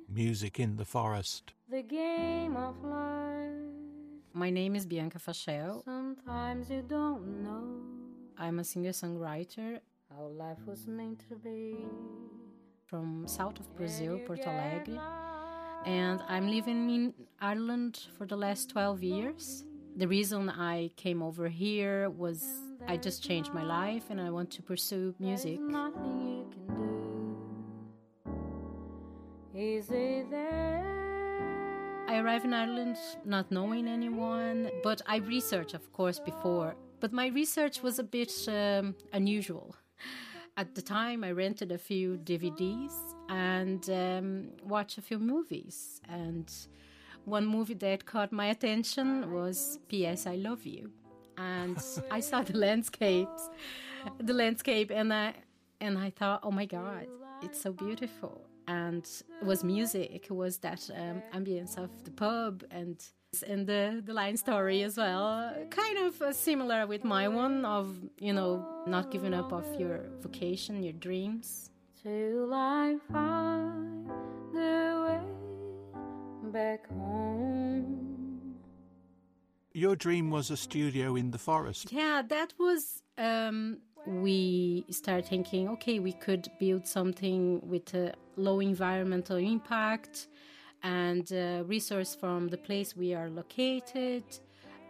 music 0.08 0.60
in 0.60 0.76
the 0.76 0.84
forest. 0.84 1.52
The 1.68 1.82
game 1.82 2.56
of 2.56 2.76
life. 2.84 3.50
My 4.32 4.48
name 4.50 4.76
is 4.76 4.86
Bianca 4.86 5.18
Fachel. 5.18 5.82
Sometimes 5.84 6.70
you 6.70 6.82
don't 6.86 7.42
know. 7.42 7.64
I'm 8.38 8.60
a 8.60 8.62
singer-songwriter. 8.62 9.80
How 10.14 10.26
life 10.26 10.62
was 10.64 10.86
meant 10.86 11.24
to 11.28 11.34
be. 11.34 11.74
From 12.86 13.26
south 13.26 13.58
of 13.58 13.76
Brazil, 13.76 14.20
Porto 14.24 14.48
Alegre. 14.48 15.00
And 15.86 16.22
I'm 16.28 16.46
living 16.46 16.88
in 16.88 17.14
Ireland 17.40 18.06
for 18.16 18.26
the 18.26 18.36
last 18.36 18.70
12 18.70 19.02
years. 19.02 19.64
The 19.96 20.06
reason 20.08 20.48
I 20.48 20.90
came 20.96 21.22
over 21.22 21.48
here 21.48 22.10
was 22.10 22.44
I 22.86 22.96
just 22.96 23.22
changed 23.22 23.52
my 23.52 23.62
life 23.62 24.04
and 24.10 24.20
I 24.20 24.30
want 24.30 24.50
to 24.52 24.62
pursue 24.62 25.14
music. 25.18 25.58
I 32.08 32.18
arrived 32.18 32.44
in 32.44 32.54
Ireland 32.54 32.96
not 33.24 33.50
knowing 33.50 33.86
anyone, 33.88 34.70
but 34.82 35.02
I 35.06 35.16
researched, 35.16 35.74
of 35.74 35.92
course, 35.92 36.18
before. 36.18 36.76
But 37.00 37.12
my 37.12 37.26
research 37.28 37.82
was 37.82 37.98
a 37.98 38.02
bit 38.02 38.32
um, 38.48 38.94
unusual. 39.12 39.74
At 40.56 40.74
the 40.74 40.82
time, 40.82 41.24
I 41.24 41.32
rented 41.32 41.72
a 41.72 41.78
few 41.78 42.18
DVDs 42.18 42.92
and 43.28 43.88
um, 43.90 44.48
watched 44.62 44.98
a 44.98 45.02
few 45.02 45.18
movies. 45.18 46.00
And 46.08 46.50
one 47.24 47.46
movie 47.46 47.74
that 47.74 48.06
caught 48.06 48.32
my 48.32 48.46
attention 48.46 49.32
was 49.32 49.78
P.S. 49.88 50.26
I 50.26 50.36
Love 50.36 50.64
You 50.66 50.90
and 51.40 51.82
I 52.10 52.20
saw 52.20 52.42
the 52.42 52.56
landscapes, 52.66 53.48
the 54.18 54.34
landscape, 54.34 54.90
and 54.90 55.12
I 55.12 55.34
and 55.80 55.98
I 55.98 56.10
thought, 56.10 56.40
oh 56.42 56.50
my 56.50 56.66
god, 56.66 57.06
it's 57.42 57.60
so 57.60 57.72
beautiful. 57.72 58.42
And 58.68 59.04
it 59.40 59.44
was 59.44 59.64
music, 59.64 60.26
it 60.26 60.30
was 60.30 60.58
that 60.58 60.88
um, 60.94 61.22
ambience 61.34 61.76
of 61.76 61.90
the 62.04 62.10
pub 62.10 62.62
and 62.70 63.02
and 63.46 63.66
the 63.66 64.02
the 64.04 64.12
line 64.12 64.36
story 64.36 64.82
as 64.82 64.96
well, 64.96 65.54
kind 65.70 65.98
of 65.98 66.20
uh, 66.22 66.32
similar 66.32 66.86
with 66.86 67.04
my 67.04 67.28
one 67.28 67.64
of 67.64 67.96
you 68.18 68.32
know 68.32 68.64
not 68.86 69.10
giving 69.10 69.34
up 69.34 69.52
of 69.52 69.66
your 69.78 70.00
vocation, 70.20 70.82
your 70.82 70.92
dreams. 70.94 71.70
Find 72.02 73.00
the 73.10 74.19
way 76.50 76.76
back 76.76 76.88
home. 76.88 78.54
Your 79.72 79.96
dream 79.96 80.30
was 80.30 80.50
a 80.50 80.56
studio 80.56 81.16
in 81.16 81.30
the 81.30 81.38
forest. 81.38 81.92
Yeah, 81.92 82.22
that 82.28 82.52
was. 82.58 83.02
Um, 83.18 83.78
we 84.06 84.84
started 84.90 85.26
thinking, 85.26 85.68
okay, 85.68 85.98
we 85.98 86.12
could 86.12 86.48
build 86.58 86.86
something 86.86 87.60
with 87.62 87.94
a 87.94 88.14
low 88.36 88.60
environmental 88.60 89.36
impact 89.36 90.28
and 90.82 91.30
uh, 91.32 91.62
resource 91.66 92.14
from 92.14 92.48
the 92.48 92.56
place 92.56 92.96
we 92.96 93.14
are 93.14 93.28
located. 93.28 94.24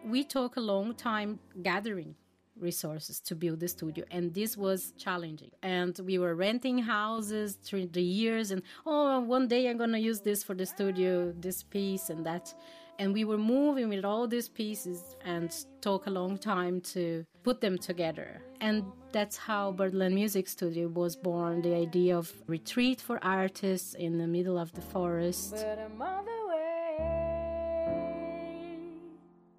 We 0.04 0.22
took 0.24 0.56
a 0.56 0.60
long 0.60 0.94
time 0.94 1.40
gathering 1.62 2.14
resources 2.60 3.20
to 3.20 3.34
build 3.34 3.60
the 3.60 3.68
studio 3.68 4.04
and 4.10 4.34
this 4.34 4.56
was 4.56 4.92
challenging. 4.98 5.50
And 5.62 5.98
we 6.04 6.18
were 6.18 6.34
renting 6.34 6.78
houses 6.78 7.54
through 7.54 7.88
the 7.88 8.02
years 8.02 8.50
and 8.50 8.62
oh 8.86 9.20
one 9.20 9.48
day 9.48 9.68
i'm 9.68 9.76
going 9.76 9.92
to 9.92 9.98
use 9.98 10.20
this 10.20 10.42
for 10.42 10.54
the 10.54 10.66
studio 10.66 11.32
this 11.32 11.62
piece 11.62 12.10
and 12.10 12.24
that. 12.26 12.54
And 12.98 13.14
we 13.14 13.24
were 13.24 13.38
moving 13.38 13.88
with 13.88 14.04
all 14.04 14.28
these 14.28 14.50
pieces 14.50 15.16
and 15.24 15.50
took 15.80 16.06
a 16.06 16.10
long 16.10 16.36
time 16.36 16.82
to 16.92 17.24
put 17.42 17.62
them 17.62 17.78
together. 17.78 18.42
And 18.60 18.84
that's 19.12 19.36
how 19.36 19.72
birdland 19.72 20.14
music 20.14 20.46
studio 20.46 20.86
was 20.88 21.16
born 21.16 21.62
the 21.62 21.74
idea 21.74 22.16
of 22.16 22.32
retreat 22.46 23.00
for 23.00 23.18
artists 23.24 23.94
in 23.94 24.18
the 24.18 24.26
middle 24.26 24.58
of 24.58 24.72
the 24.72 24.80
forest 24.80 25.54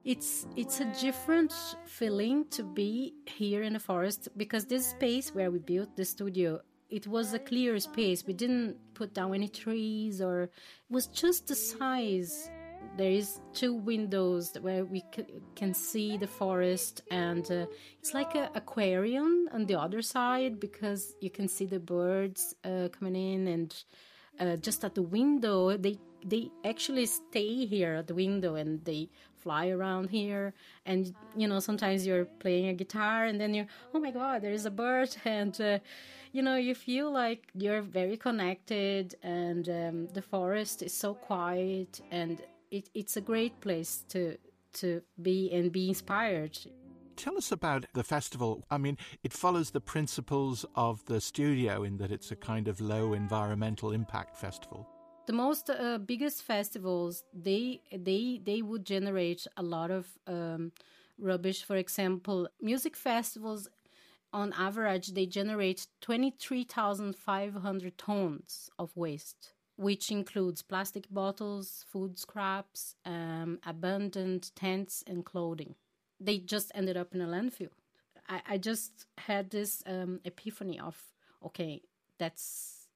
it's 0.04 0.48
it's 0.56 0.80
a 0.80 0.86
different 1.00 1.54
feeling 1.86 2.46
to 2.50 2.64
be 2.64 3.14
here 3.26 3.64
in 3.64 3.74
the 3.74 3.80
forest 3.80 4.30
because 4.36 4.66
this 4.66 4.88
space 4.88 5.34
where 5.36 5.52
we 5.52 5.60
built 5.60 5.96
the 5.96 6.06
studio 6.06 6.60
it 6.92 7.08
was 7.08 7.34
a 7.34 7.40
clear 7.40 7.80
space. 7.80 8.28
We 8.28 8.34
didn't 8.34 8.76
put 8.94 9.14
down 9.14 9.34
any 9.34 9.48
trees 9.48 10.22
or 10.22 10.44
it 10.44 10.52
was 10.90 11.08
just 11.08 11.48
the 11.48 11.56
size. 11.56 12.50
There 12.98 13.12
is 13.12 13.40
two 13.54 13.74
windows 13.74 14.54
where 14.60 14.84
we 14.84 15.04
can 15.56 15.74
see 15.74 16.18
the 16.18 16.28
forest 16.28 17.02
and 17.10 17.50
uh, 17.50 17.66
it's 18.00 18.14
like 18.14 18.36
an 18.36 18.50
aquarium 18.56 19.48
on 19.54 19.66
the 19.66 19.80
other 19.80 20.02
side 20.02 20.60
because 20.60 21.16
you 21.22 21.30
can 21.30 21.48
see 21.48 21.66
the 21.66 21.80
birds 21.80 22.56
uh, 22.66 22.90
coming 22.90 23.16
in 23.16 23.48
and 23.48 23.74
uh, 24.42 24.56
just 24.58 24.84
at 24.84 24.96
the 24.96 25.02
window 25.02 25.78
they 25.78 25.98
they 26.24 26.52
actually 26.66 27.06
stay 27.06 27.66
here 27.66 27.96
at 27.96 28.08
the 28.08 28.14
window 28.14 28.56
and 28.56 28.84
they 28.86 29.10
fly 29.38 29.70
around 29.70 30.10
here. 30.10 30.54
And 30.86 31.14
you 31.36 31.48
know 31.48 31.60
sometimes 31.60 32.06
you're 32.06 32.26
playing 32.26 32.68
a 32.68 32.74
guitar 32.74 33.26
and 33.26 33.40
then 33.40 33.54
you're 33.54 33.68
oh 33.94 34.00
my 34.00 34.12
god 34.12 34.42
there 34.42 34.52
is 34.52 34.66
a 34.66 34.72
bird. 34.72 35.16
And 35.26 35.60
uh, 35.62 35.80
you 36.32 36.42
know 36.42 36.56
you 36.56 36.76
feel 36.76 37.12
like 37.12 37.48
you're 37.54 37.82
very 37.82 38.18
connected 38.18 39.16
and 39.24 39.68
um, 39.70 40.08
the 40.14 40.22
forest 40.22 40.82
is 40.82 40.94
so 40.94 41.14
quiet 41.14 42.02
and 42.12 42.42
it, 42.70 42.90
it's 42.94 43.18
a 43.18 43.22
great 43.22 43.60
place 43.62 44.06
to 44.10 44.38
to 44.74 45.02
be 45.22 45.52
and 45.52 45.72
be 45.72 45.90
inspired 45.90 46.58
Tell 47.16 47.38
us 47.38 47.52
about 47.52 47.86
the 47.94 48.04
festival. 48.04 48.66
I 48.70 48.78
mean, 48.78 48.98
it 49.24 49.34
follows 49.34 49.72
the 49.72 49.82
principles 49.82 50.66
of 50.76 51.06
the 51.06 51.22
studio 51.22 51.84
in 51.84 51.98
that 51.98 52.12
it's 52.12 52.32
a 52.32 52.36
kind 52.36 52.68
of 52.68 52.82
low 52.82 53.14
environmental 53.14 53.92
impact 53.92 54.36
festival. 54.38 54.88
The 55.28 55.34
most 55.34 55.70
uh, 55.70 56.00
biggest 56.00 56.44
festivals 56.44 57.24
they 57.34 57.82
they 57.92 58.42
they 58.44 58.62
would 58.62 58.86
generate 58.86 59.46
a 59.56 59.64
lot 59.64 59.92
of 59.92 60.08
um, 60.28 60.72
rubbish. 61.20 61.64
For 61.64 61.76
example, 61.76 62.50
music 62.62 62.96
festivals, 62.96 63.70
on 64.34 64.52
average, 64.54 65.10
they 65.10 65.28
generate 65.28 65.88
twenty 66.02 66.32
three 66.32 66.64
thousand 66.64 67.16
five 67.16 67.54
hundred 67.54 67.98
tons 67.98 68.70
of 68.80 68.96
waste 68.98 69.54
which 69.82 70.12
includes 70.12 70.62
plastic 70.62 71.10
bottles, 71.10 71.86
food 71.92 72.20
scraps, 72.20 72.96
um, 73.04 73.58
abandoned 73.66 74.52
tents, 74.56 75.04
and 75.08 75.26
clothing. 75.26 75.74
They 76.24 76.38
just 76.38 76.72
ended 76.76 76.98
up 76.98 77.16
in 77.16 77.22
a 77.22 77.28
landfill. 77.28 77.74
I, 78.30 78.42
I 78.52 78.58
just 78.58 79.08
had 79.18 79.50
this 79.50 79.84
um, 79.88 80.20
epiphany 80.24 80.80
of, 80.80 80.96
okay, 81.44 81.82
that's 82.18 82.88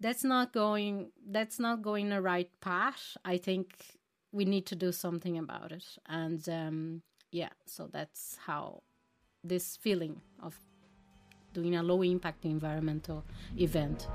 that's 0.00 0.24
not 0.24 0.52
going 0.52 1.10
that's 1.30 1.58
not 1.58 1.82
going 1.82 2.10
the 2.10 2.20
right 2.20 2.50
path. 2.60 3.16
I 3.24 3.38
think 3.38 3.96
we 4.32 4.44
need 4.44 4.66
to 4.66 4.74
do 4.74 4.92
something 4.92 5.38
about 5.38 5.72
it, 5.72 5.86
and 6.06 6.46
um, 6.48 7.02
yeah, 7.30 7.50
so 7.64 7.88
that's 7.90 8.36
how 8.46 8.82
this 9.42 9.76
feeling 9.76 10.20
of 10.42 10.58
doing 11.54 11.76
a 11.76 11.82
low 11.82 12.02
impact 12.02 12.44
environmental 12.44 13.24
event. 13.56 14.08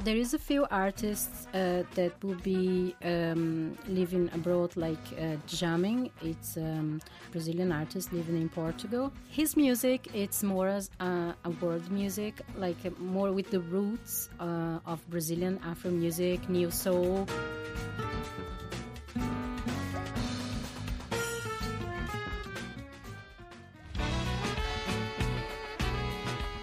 There 0.00 0.16
is 0.16 0.32
a 0.32 0.38
few 0.38 0.64
artists 0.70 1.48
uh, 1.52 1.82
that 1.96 2.22
will 2.22 2.36
be 2.36 2.94
um, 3.02 3.76
living 3.88 4.30
abroad, 4.32 4.76
like 4.76 4.96
uh, 5.20 5.34
Jamming. 5.48 6.12
It's 6.22 6.56
um, 6.56 7.00
Brazilian 7.32 7.72
artist 7.72 8.12
living 8.12 8.36
in 8.36 8.48
Portugal. 8.48 9.12
His 9.28 9.56
music, 9.56 10.06
it's 10.14 10.44
more 10.44 10.68
as 10.68 10.88
a, 11.00 11.34
a 11.44 11.50
world 11.60 11.90
music, 11.90 12.40
like 12.56 12.76
uh, 12.86 12.90
more 13.00 13.32
with 13.32 13.50
the 13.50 13.58
roots 13.58 14.30
uh, 14.38 14.78
of 14.86 15.04
Brazilian 15.10 15.58
Afro 15.64 15.90
music, 15.90 16.48
neo 16.48 16.70
soul. 16.70 17.26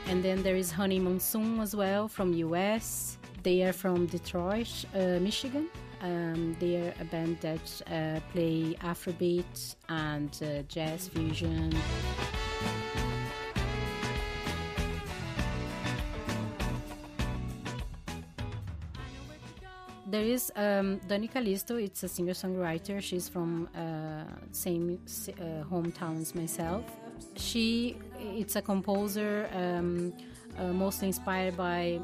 And 0.07 0.23
then 0.23 0.41
there 0.41 0.55
is 0.55 0.71
Honey 0.71 0.99
Monsoon 0.99 1.59
as 1.59 1.75
well 1.75 2.07
from 2.07 2.31
US. 2.31 3.17
They 3.45 3.61
are 3.61 3.73
from 3.73 4.07
Detroit, 4.07 4.85
uh, 4.95 5.19
Michigan. 5.21 5.69
Um, 6.01 6.57
they 6.59 6.77
are 6.77 6.95
a 6.99 7.05
band 7.05 7.37
that 7.41 7.61
uh, 7.85 8.19
play 8.31 8.75
Afrobeat 8.81 9.75
and 9.87 10.31
uh, 10.41 10.63
jazz 10.67 11.09
fusion. 11.09 11.71
There 20.07 20.23
is 20.23 20.51
um, 20.55 20.99
Dani 21.07 21.31
Callisto. 21.31 21.75
It's 21.75 22.01
a 22.01 22.07
singer-songwriter. 22.07 22.99
She's 22.99 23.29
from 23.29 23.69
uh, 23.75 24.23
same 24.53 24.97
uh, 24.97 25.63
hometown 25.71 26.19
as 26.19 26.33
myself. 26.33 26.83
She, 27.35 27.95
it's 28.19 28.55
a 28.55 28.61
composer, 28.63 29.47
um, 29.53 30.13
uh, 30.57 30.73
mostly 30.73 31.09
inspired 31.09 31.55
by 31.55 31.99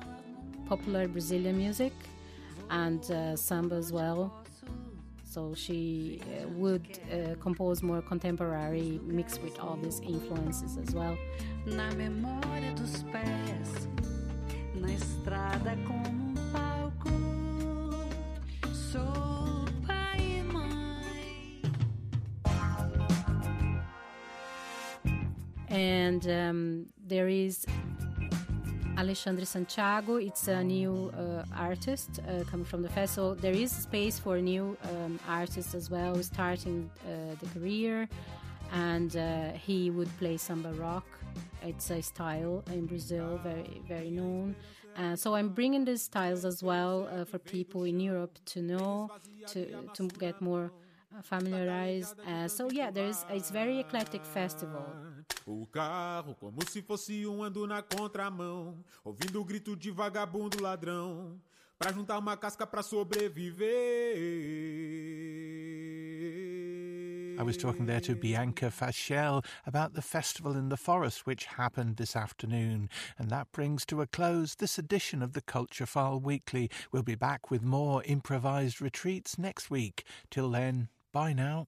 popular 0.72 1.06
Brazilian 1.06 1.58
music 1.58 1.92
and 2.70 3.04
uh, 3.12 3.36
samba 3.36 3.76
as 3.76 3.92
well. 3.92 4.32
So 5.26 5.54
she 5.54 6.22
uh, 6.22 6.48
would 6.62 6.88
uh, 7.12 7.36
compose 7.42 7.84
more 7.84 8.02
contemporary, 8.02 9.02
mixed 9.04 9.42
with 9.44 9.60
all 9.60 9.76
these 9.76 10.00
influences 10.00 10.78
as 10.78 10.96
well. 10.96 11.18
Na 11.66 11.92
memória 11.92 12.72
dos 12.74 13.04
pés, 13.12 13.70
na 14.74 14.94
estrada 14.94 15.76
como 15.86 16.36
palco, 16.54 17.12
sou 18.72 19.66
pai 19.86 20.42
mãe. 20.54 21.62
And 25.68 26.26
um, 26.30 26.86
there 27.06 27.28
is 27.28 27.66
Alexandre 29.02 29.46
Santiago. 29.46 30.18
It's 30.18 30.48
a 30.48 30.64
new 30.64 31.12
uh, 31.18 31.44
artist 31.70 32.10
uh, 32.20 32.44
coming 32.52 32.68
from 32.72 32.84
the 32.84 32.90
festival. 32.90 33.34
There 33.34 33.58
is 33.66 33.72
space 33.72 34.20
for 34.20 34.38
new 34.38 34.78
um, 34.84 35.20
artists 35.28 35.74
as 35.74 35.90
well, 35.90 36.22
starting 36.22 36.80
uh, 36.88 37.34
the 37.42 37.48
career. 37.54 38.08
And 38.72 39.12
uh, 39.18 39.54
he 39.68 39.90
would 39.90 40.12
play 40.20 40.38
samba 40.38 40.72
rock. 40.74 41.08
It's 41.64 41.90
a 41.90 42.02
style 42.02 42.64
in 42.78 42.86
Brazil, 42.86 43.40
very 43.44 43.82
very 43.88 44.12
known. 44.12 44.56
Uh, 44.96 45.16
so 45.16 45.28
I'm 45.38 45.50
bringing 45.50 45.84
these 45.84 46.04
styles 46.04 46.46
as 46.46 46.62
well 46.62 47.26
for 47.30 47.40
people 47.40 47.82
in 47.92 48.00
Europe 48.00 48.36
to 48.54 48.60
know, 48.72 49.10
to 49.52 49.60
to 49.98 50.04
get 50.24 50.36
more 50.42 50.72
familiarized. 51.22 52.16
Uh, 52.28 52.48
so 52.48 52.70
yeah, 52.72 52.92
there's 52.92 53.26
it's 53.30 53.52
very 53.52 53.80
eclectic 53.80 54.26
festival. 54.26 54.86
O 55.46 55.66
carro 55.68 56.36
como 56.36 56.62
se 56.70 56.82
fosse 56.82 57.26
um 57.26 57.44
ando 57.44 57.68
na 57.68 57.82
contramão, 57.82 58.84
ouvindo 59.04 59.42
o 59.42 59.46
grito 59.46 59.76
de 59.76 59.92
vagabundo 59.92 60.62
ladrão, 60.62 61.40
pra 61.78 61.92
juntar 61.92 62.18
uma 62.20 62.38
casca 62.38 62.66
pra 62.66 62.84
sobreviver. 62.84 63.72
I 67.42 67.44
was 67.44 67.58
talking 67.58 67.88
there 67.88 68.00
to 68.02 68.14
Bianca 68.14 68.70
Fachel 68.70 69.44
about 69.66 69.96
the 69.96 70.04
festival 70.04 70.56
in 70.56 70.70
the 70.70 70.78
forest 70.78 71.26
which 71.26 71.46
happened 71.46 71.98
this 71.98 72.16
afternoon. 72.16 72.88
And 73.18 73.32
that 73.32 73.52
brings 73.52 73.84
to 73.88 74.02
a 74.02 74.06
close 74.06 74.54
this 74.54 74.78
edition 74.78 75.24
of 75.24 75.34
the 75.34 75.42
Culture 75.42 75.88
File 75.88 76.20
Weekly. 76.20 76.70
We'll 76.92 77.02
be 77.02 77.16
back 77.16 77.50
with 77.50 77.64
more 77.64 78.04
improvised 78.04 78.80
retreats 78.80 79.40
next 79.40 79.72
week. 79.72 80.04
Till 80.30 80.52
then, 80.52 80.90
bye 81.12 81.34
now. 81.34 81.68